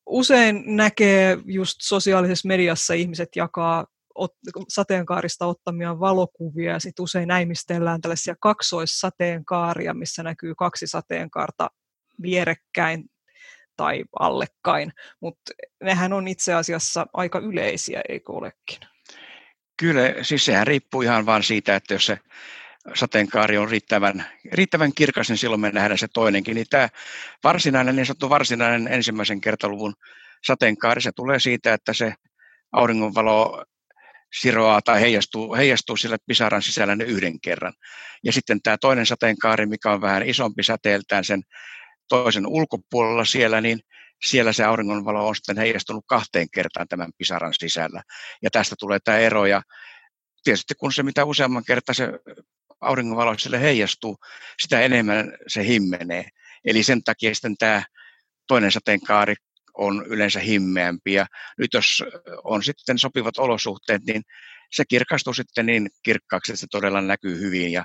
[0.06, 3.86] usein näkee just sosiaalisessa mediassa ihmiset jakaa
[4.68, 11.70] sateenkaarista ottamia valokuvia ja sitten usein näimistellään tällaisia kaksoissateenkaaria, missä näkyy kaksi sateenkaarta
[12.22, 13.04] vierekkäin
[13.76, 18.78] tai allekkain, mutta nehän on itse asiassa aika yleisiä, eikö olekin?
[19.76, 22.18] Kyllä, siis sehän riippuu ihan vain siitä, että jos se
[22.94, 26.54] sateenkaari on riittävän, riittävän kirkas, niin silloin me nähdään se toinenkin.
[26.54, 26.88] Niin tämä
[27.44, 29.94] varsinainen, niin sanottu varsinainen ensimmäisen kertaluvun
[30.46, 32.14] sateenkaari, se tulee siitä, että se
[32.72, 33.64] auringonvalo
[34.40, 37.72] siroaa tai heijastuu, heijastuu sillä pisaran sisällä ne yhden kerran.
[38.24, 41.42] Ja sitten tämä toinen sateenkaari, mikä on vähän isompi säteeltään sen
[42.08, 43.80] toisen ulkopuolella siellä, niin
[44.24, 48.02] siellä se auringonvalo on sitten heijastunut kahteen kertaan tämän pisaran sisällä.
[48.42, 49.46] Ja tästä tulee tämä ero.
[49.46, 49.62] Ja
[50.44, 52.08] tietysti kun se mitä useamman kertaa se
[52.82, 54.16] auringonvalo sille heijastuu,
[54.62, 56.28] sitä enemmän se himmenee.
[56.64, 57.82] Eli sen takia sitten tämä
[58.46, 59.34] toinen sateenkaari
[59.74, 61.12] on yleensä himmeämpi.
[61.12, 61.26] Ja
[61.58, 62.02] nyt jos
[62.44, 64.22] on sitten sopivat olosuhteet, niin
[64.72, 67.72] se kirkastuu sitten niin kirkkaaksi, että se todella näkyy hyvin.
[67.72, 67.84] Ja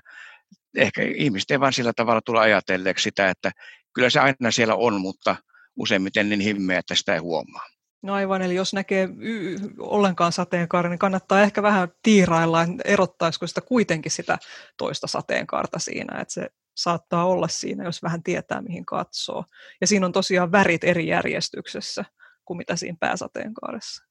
[0.78, 3.52] ehkä ihmiset ei vaan sillä tavalla tule ajatelleeksi sitä, että
[3.94, 5.36] kyllä se aina siellä on, mutta
[5.76, 7.77] useimmiten niin himmeä, että sitä ei huomaa.
[8.02, 13.48] No aivan, eli jos näkee y- ollenkaan sateenkaaren, niin kannattaa ehkä vähän tiirailla, että erottaisiko
[13.48, 14.38] sitä kuitenkin sitä
[14.78, 19.44] toista sateenkaarta siinä, että se saattaa olla siinä, jos vähän tietää, mihin katsoo.
[19.82, 22.06] Ja siinä on tosiaan värit eri järjestyksessä
[22.46, 24.08] kuin mitä siinä pääsateenkaaressa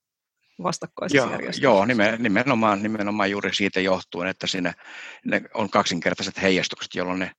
[0.62, 1.66] vastakkaisessa joo, järjestyksessä.
[1.66, 1.87] Joo,
[2.18, 4.74] nimenomaan, nimenomaan juuri siitä johtuen, että siinä
[5.24, 7.32] ne on kaksinkertaiset heijastukset, jolloin ne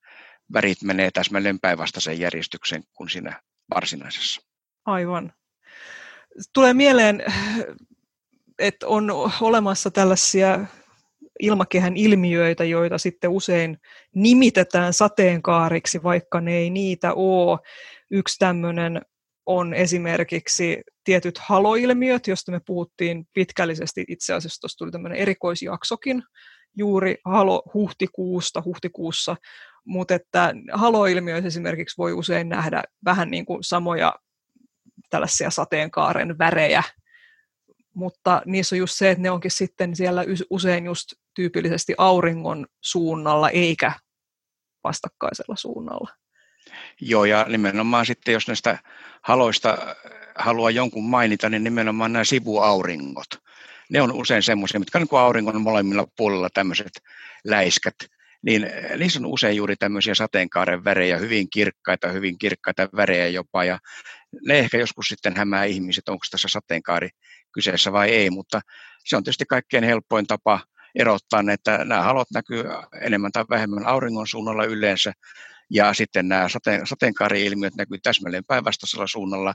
[0.53, 3.41] värit menee täsmälleen päinvastaiseen järjestykseen kuin siinä
[3.75, 4.41] varsinaisessa.
[4.85, 5.33] Aivan.
[6.53, 7.23] Tulee mieleen,
[8.59, 9.11] että on
[9.41, 10.65] olemassa tällaisia
[11.39, 13.77] ilmakehän ilmiöitä, joita sitten usein
[14.15, 17.59] nimitetään sateenkaariksi, vaikka ne ei niitä ole.
[18.11, 19.01] Yksi tämmöinen
[19.45, 24.05] on esimerkiksi tietyt haloilmiöt, joista me puhuttiin pitkällisesti.
[24.07, 26.23] Itse asiassa tuossa tuli tämmöinen erikoisjaksokin
[26.77, 29.35] juuri halo huhtikuusta, huhtikuussa,
[29.85, 34.13] mutta että haloilmiöissä esimerkiksi voi usein nähdä vähän niin kuin samoja
[35.09, 36.83] tällaisia sateenkaaren värejä,
[37.93, 43.49] mutta niissä on just se, että ne onkin sitten siellä usein just tyypillisesti auringon suunnalla
[43.49, 43.91] eikä
[44.83, 46.11] vastakkaisella suunnalla.
[47.01, 48.79] Joo, ja nimenomaan sitten, jos näistä
[49.21, 49.95] haloista
[50.35, 53.27] haluaa jonkun mainita, niin nimenomaan nämä sivuauringot.
[53.89, 56.91] Ne on usein semmoisia, mitkä on niin kuin auringon molemmilla puolilla tämmöiset
[57.45, 57.95] läiskät,
[58.41, 63.79] niin niissä on usein juuri tämmöisiä sateenkaaren värejä, hyvin kirkkaita, hyvin kirkkaita värejä jopa, ja
[64.47, 67.09] ne ehkä joskus sitten hämää ihmiset, onko tässä sateenkaari
[67.53, 68.61] kyseessä vai ei, mutta
[69.05, 70.59] se on tietysti kaikkein helpoin tapa
[70.95, 72.63] erottaa, että nämä halot näkyy
[73.01, 75.13] enemmän tai vähemmän auringon suunnalla yleensä,
[75.69, 79.53] ja sitten nämä sateen, sateenkaari-ilmiöt näkyy täsmälleen päinvastaisella suunnalla,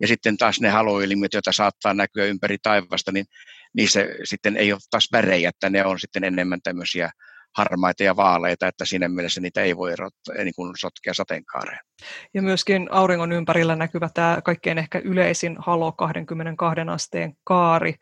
[0.00, 3.26] ja sitten taas ne haloilmiöt, joita saattaa näkyä ympäri taivasta, niin
[3.74, 7.10] niissä sitten ei ole taas värejä, että ne on sitten enemmän tämmöisiä
[7.56, 11.78] harmaita ja vaaleita, että siinä mielessä niitä ei voi erottaa, niin kuin sotkea sateenkaareen.
[12.34, 17.94] Ja myöskin auringon ympärillä näkyvä tämä kaikkein ehkä yleisin halo 22 asteen kaari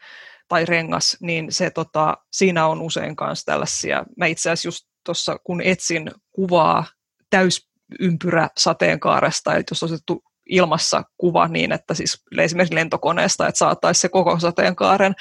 [0.48, 5.36] tai rengas, niin se, tota, siinä on usein myös tällaisia, mä itse asiassa just tuossa
[5.44, 6.84] kun etsin kuvaa
[7.30, 14.01] täysympyrä sateenkaaresta, että jos on otettu ilmassa kuva niin, että siis esimerkiksi lentokoneesta, että saataisiin
[14.01, 15.14] se koko sateenkaaren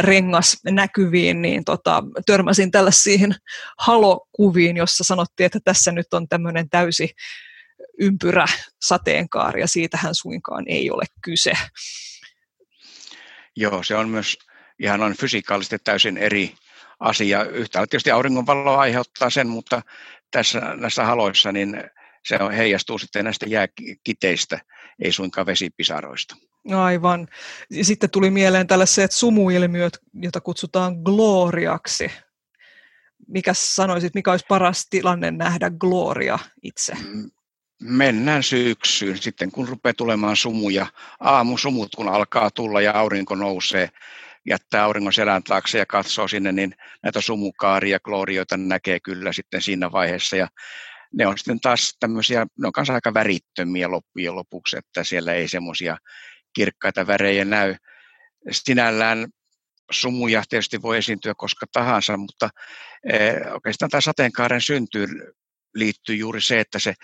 [0.00, 3.34] rengas näkyviin, niin tota, törmäsin tällaisiin
[3.78, 7.10] halokuviin, jossa sanottiin, että tässä nyt on tämmöinen täysi
[7.98, 8.46] ympyrä
[8.82, 11.52] sateenkaari, ja siitähän suinkaan ei ole kyse.
[13.56, 14.38] Joo, se on myös
[14.78, 16.54] ihan on fysikaalisesti täysin eri
[17.00, 17.44] asia.
[17.44, 19.82] Yhtäällä tietysti auringonvalo aiheuttaa sen, mutta
[20.30, 21.90] tässä näissä haloissa niin
[22.24, 24.60] se heijastuu sitten näistä jääkiteistä,
[25.04, 26.36] ei suinkaan vesipisaroista.
[26.76, 27.28] Aivan.
[27.82, 32.10] Sitten tuli mieleen tällaiset sumuilmiöt, joita kutsutaan gloriaksi.
[33.28, 36.94] Mikä sanoisit, mikä olisi paras tilanne nähdä gloria itse?
[36.94, 37.30] Mm,
[37.82, 40.86] mennään syksyyn sitten, kun rupeaa tulemaan sumuja.
[41.20, 43.88] Aamusumut, kun alkaa tulla ja aurinko nousee,
[44.46, 49.92] jättää auringon selän taakse ja katsoo sinne, niin näitä sumukaaria, glorioita näkee kyllä sitten siinä
[49.92, 50.36] vaiheessa.
[50.36, 50.48] Ja
[51.14, 55.48] ne on sitten taas tämmöisiä, ne on kanssa aika värittömiä loppujen lopuksi, että siellä ei
[55.48, 55.96] semmoisia
[56.52, 57.76] kirkkaita värejä näy.
[58.50, 59.28] Sinällään
[59.90, 62.50] sumuja tietysti voi esiintyä koska tahansa, mutta
[63.12, 65.10] eh, oikeastaan tämä sateenkaaren syntyyn
[65.74, 66.94] liittyy juuri se, että se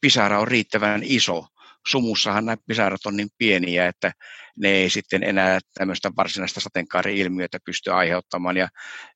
[0.00, 1.46] pisara on riittävän iso.
[1.86, 4.12] Sumussahan nämä pisarat on niin pieniä, että
[4.56, 8.68] ne ei sitten enää tämmöistä varsinaista sateenkaari-ilmiötä pysty aiheuttamaan ja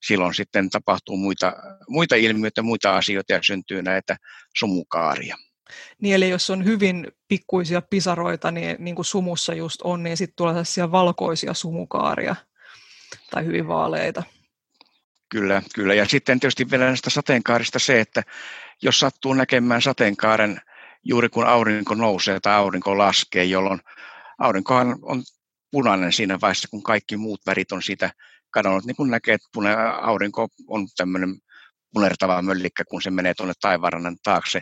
[0.03, 1.53] silloin sitten tapahtuu muita,
[1.89, 4.17] muita ilmiöitä, muita asioita ja syntyy näitä
[4.59, 5.37] sumukaaria.
[6.01, 10.37] Niin eli jos on hyvin pikkuisia pisaroita, niin, niin kuin sumussa just on, niin sitten
[10.37, 12.37] tulee sellaisia valkoisia sumukaaria
[13.31, 14.23] tai hyvin vaaleita.
[15.29, 15.95] Kyllä, kyllä.
[15.95, 18.23] Ja sitten tietysti vielä näistä sateenkaarista se, että
[18.83, 20.61] jos sattuu näkemään sateenkaaren
[21.05, 23.81] juuri kun aurinko nousee tai aurinko laskee, jolloin
[24.39, 25.23] aurinkohan on
[25.71, 28.11] punainen siinä vaiheessa, kun kaikki muut värit on siitä
[28.51, 28.85] kadonnut.
[28.85, 31.37] Niin kuin näkee, että aurinko on tämmöinen
[31.93, 34.61] punertava möllikkä, kun se menee tuonne taivaanrannan taakse.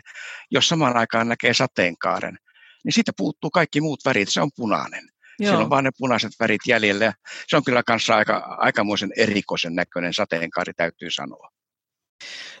[0.51, 2.37] Jos samaan aikaan näkee sateenkaaren,
[2.83, 5.03] niin siitä puuttuu kaikki muut värit, se on punainen.
[5.39, 5.49] Joo.
[5.49, 7.13] Siellä on vain ne punaiset värit jäljellä
[7.47, 11.49] se on kyllä kanssa aika, aikamoisen erikoisen näköinen sateenkaari, täytyy sanoa.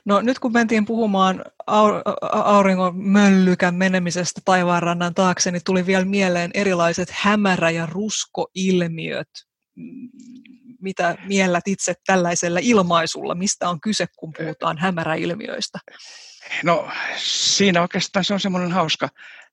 [0.05, 1.45] No nyt kun mentiin puhumaan
[2.31, 9.29] auringon möllykän menemisestä taivaanrannan taakse, niin tuli vielä mieleen erilaiset hämärä- ja ruskoilmiöt.
[10.81, 13.35] Mitä miellät itse tällaisella ilmaisulla?
[13.35, 15.79] Mistä on kyse, kun puhutaan hämäräilmiöistä?
[16.63, 19.09] No siinä oikeastaan se on semmoinen hauska.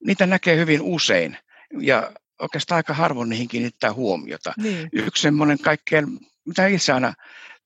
[0.07, 1.37] Niitä näkee hyvin usein.
[1.81, 4.53] Ja oikeastaan aika harvoin niihin kiinnittää huomiota.
[4.57, 4.89] Niin.
[4.93, 6.07] Yksi semmoinen kaikkein,
[6.45, 7.15] mitä itse aina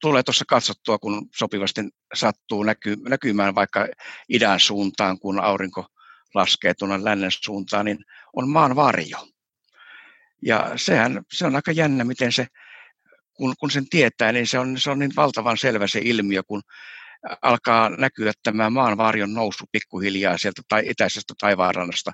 [0.02, 1.80] tulee tuossa katsottua, kun sopivasti
[2.14, 3.88] sattuu näky, näkymään vaikka
[4.28, 5.86] idän suuntaan, kun aurinko
[6.34, 7.98] laskee tuonne lännen suuntaan, niin
[8.36, 9.18] on maan varjo.
[10.42, 12.46] Ja sehän, se on aika jännä, miten se,
[13.32, 16.62] kun, kun sen tietää, niin se on, se on niin valtavan selvä se ilmiö, kun
[17.42, 22.12] alkaa näkyä tämä maan varjon nousu pikkuhiljaa sieltä tai itäisestä taivaanrannasta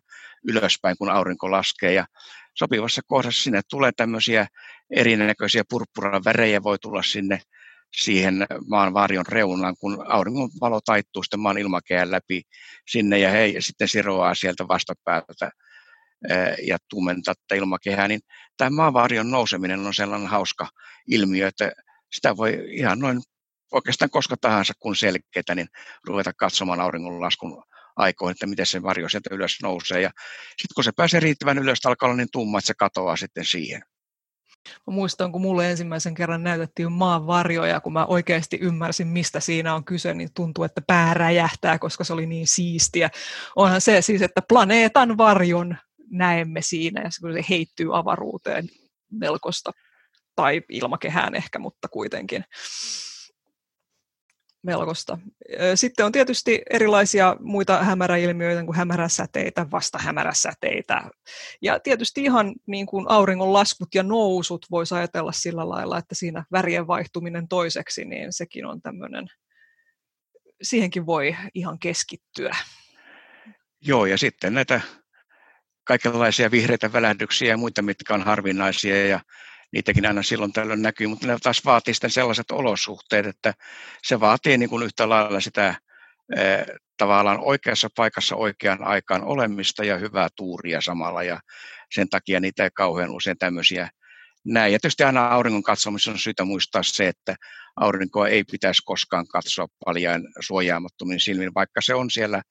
[0.48, 1.92] ylöspäin, kun aurinko laskee.
[1.92, 2.06] Ja
[2.54, 4.46] sopivassa kohdassa sinne tulee tämmöisiä
[4.90, 7.40] erinäköisiä purppuran värejä, voi tulla sinne
[7.96, 12.42] siihen maan varjon reunaan, kun auringon valo taittuu sitten maan ilmakehän läpi
[12.88, 15.50] sinne ja he sitten siroaa sieltä vastapäätä
[16.66, 18.20] ja tumentaa tätä ilmakehää, niin
[18.56, 20.68] tämä maanvarjon nouseminen on sellainen hauska
[21.06, 21.72] ilmiö, että
[22.12, 23.20] sitä voi ihan noin
[23.72, 25.68] oikeastaan koska tahansa kun selkeitä, niin
[26.04, 27.62] ruveta katsomaan auringonlaskun
[27.96, 30.00] aikoihin, että miten se varjo sieltä ylös nousee.
[30.00, 30.10] Ja
[30.48, 33.82] sitten kun se pääsee riittävän ylös, alkaa olla niin tumma, että se katoaa sitten siihen.
[34.86, 39.74] Mä muistan, kun mulle ensimmäisen kerran näytettiin maan varjoja, kun mä oikeasti ymmärsin, mistä siinä
[39.74, 43.10] on kyse, niin tuntuu, että pää räjähtää, koska se oli niin siistiä.
[43.56, 45.76] Onhan se siis, että planeetan varjon
[46.10, 48.68] näemme siinä, ja se heittyy avaruuteen
[49.10, 49.72] melkoista,
[50.36, 52.44] tai ilmakehään ehkä, mutta kuitenkin
[54.62, 55.18] melkoista.
[55.74, 61.10] Sitten on tietysti erilaisia muita hämäräilmiöitä, kuin hämäräsäteitä, vastahämäräsäteitä.
[61.62, 66.44] Ja tietysti ihan niin kuin auringon laskut ja nousut voisi ajatella sillä lailla, että siinä
[66.52, 69.26] värien vaihtuminen toiseksi, niin sekin on tämmöinen,
[70.62, 72.56] siihenkin voi ihan keskittyä.
[73.80, 74.80] Joo, ja sitten näitä
[75.84, 79.20] kaikenlaisia vihreitä välähdyksiä ja muita, mitkä on harvinaisia ja
[79.72, 83.54] niitäkin aina silloin tällöin näkyy, mutta ne taas vaatii sitten sellaiset olosuhteet, että
[84.06, 85.74] se vaatii niin kuin yhtä lailla sitä
[86.96, 91.40] tavallaan oikeassa paikassa oikeaan aikaan olemista ja hyvää tuuria samalla ja
[91.94, 93.88] sen takia niitä ei kauhean usein tämmöisiä
[94.44, 94.72] näin.
[94.72, 97.36] Ja tietysti aina auringon katsomissa on syytä muistaa se, että
[97.76, 102.42] aurinkoa ei pitäisi koskaan katsoa paljon suojaamattomin silmin, vaikka se on siellä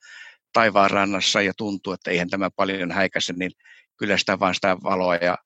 [0.53, 3.51] taivaanrannassa ja tuntuu, että eihän tämä paljon häikäise, niin
[3.97, 5.38] kyllä sitä vaan sitä valoa ja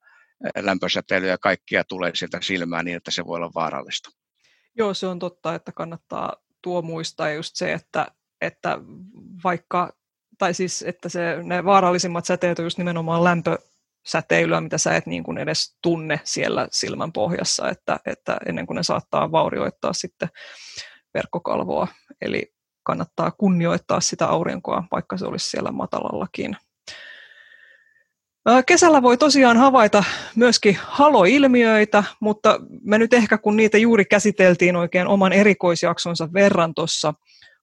[0.61, 4.09] lämpösäteilyä ja kaikkia tulee sieltä silmään niin, että se voi olla vaarallista.
[4.77, 8.07] Joo, se on totta, että kannattaa tuo muistaa just se, että,
[8.41, 8.77] että
[9.43, 9.93] vaikka,
[10.37, 15.23] tai siis, että se, ne vaarallisimmat säteet on just nimenomaan lämpösäteilyä, mitä sä et niin
[15.23, 20.29] kuin edes tunne siellä silmän pohjassa, että, että ennen kuin ne saattaa vaurioittaa sitten
[21.13, 21.87] verkkokalvoa.
[22.21, 26.57] Eli kannattaa kunnioittaa sitä aurinkoa, vaikka se olisi siellä matalallakin.
[28.65, 30.03] Kesällä voi tosiaan havaita
[30.35, 37.13] myöskin haloilmiöitä, mutta me nyt ehkä kun niitä juuri käsiteltiin oikein oman erikoisjaksonsa verran tuossa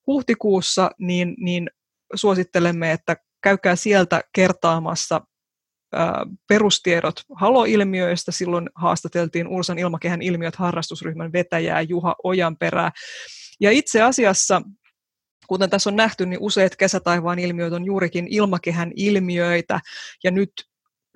[0.06, 1.70] huhtikuussa, niin, niin
[2.14, 5.20] suosittelemme, että käykää sieltä kertaamassa
[6.48, 8.32] perustiedot haloilmiöistä.
[8.32, 12.90] Silloin haastateltiin Ursan ilmakehän ilmiöt harrastusryhmän vetäjää Juha Ojanperää.
[13.60, 14.62] Ja itse asiassa
[15.46, 19.80] kuten tässä on nähty, niin useat kesätaivaan ilmiöt on juurikin ilmakehän ilmiöitä,
[20.24, 20.50] ja nyt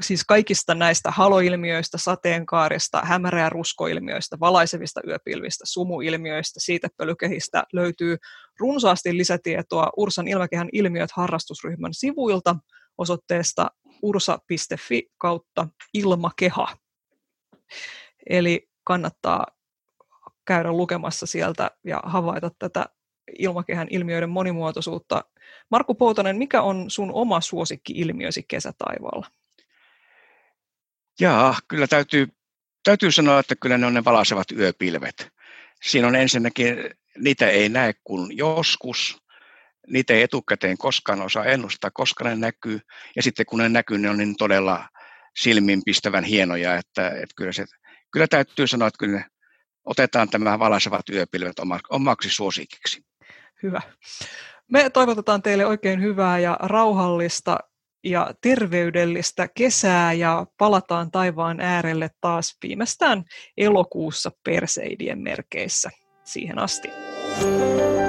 [0.02, 8.16] siis kaikista näistä haloilmiöistä, sateenkaarista, hämärä- ja ruskoilmiöistä, valaisevista yöpilvistä, sumuilmiöistä, siitepölykehistä löytyy
[8.58, 12.56] runsaasti lisätietoa Ursan ilmakehän ilmiöt harrastusryhmän sivuilta
[12.98, 13.70] osoitteesta
[14.02, 16.76] ursa.fi kautta ilmakeha.
[18.30, 19.46] Eli kannattaa
[20.44, 22.86] käydä lukemassa sieltä ja havaita tätä
[23.38, 25.24] ilmakehän ilmiöiden monimuotoisuutta.
[25.70, 29.26] Markku Poutonen, mikä on sun oma suosikki-ilmiösi kesätaivaalla?
[31.20, 32.28] Jaa, kyllä täytyy,
[32.84, 35.28] täytyy sanoa, että kyllä ne on ne valasevat yöpilvet.
[35.82, 36.76] Siinä on ensinnäkin,
[37.18, 39.22] niitä ei näe kuin joskus,
[39.86, 42.80] niitä ei etukäteen koskaan osaa ennustaa, koska ne näkyy,
[43.16, 44.88] ja sitten kun ne näkyy, ne on niin todella
[45.36, 47.64] silmiinpistävän hienoja, että, että kyllä, se,
[48.12, 49.26] kyllä täytyy sanoa, että kyllä ne
[49.84, 51.56] otetaan tämä valasevat yöpilvet
[51.90, 53.02] omaksi suosikiksi.
[53.62, 53.82] Hyvä.
[54.70, 57.58] Me toivotetaan teille oikein hyvää ja rauhallista
[58.04, 63.24] ja terveydellistä kesää ja palataan taivaan äärelle taas viimeistään
[63.56, 65.90] elokuussa Perseidien merkeissä.
[66.24, 66.88] Siihen asti.
[67.40, 68.01] thank you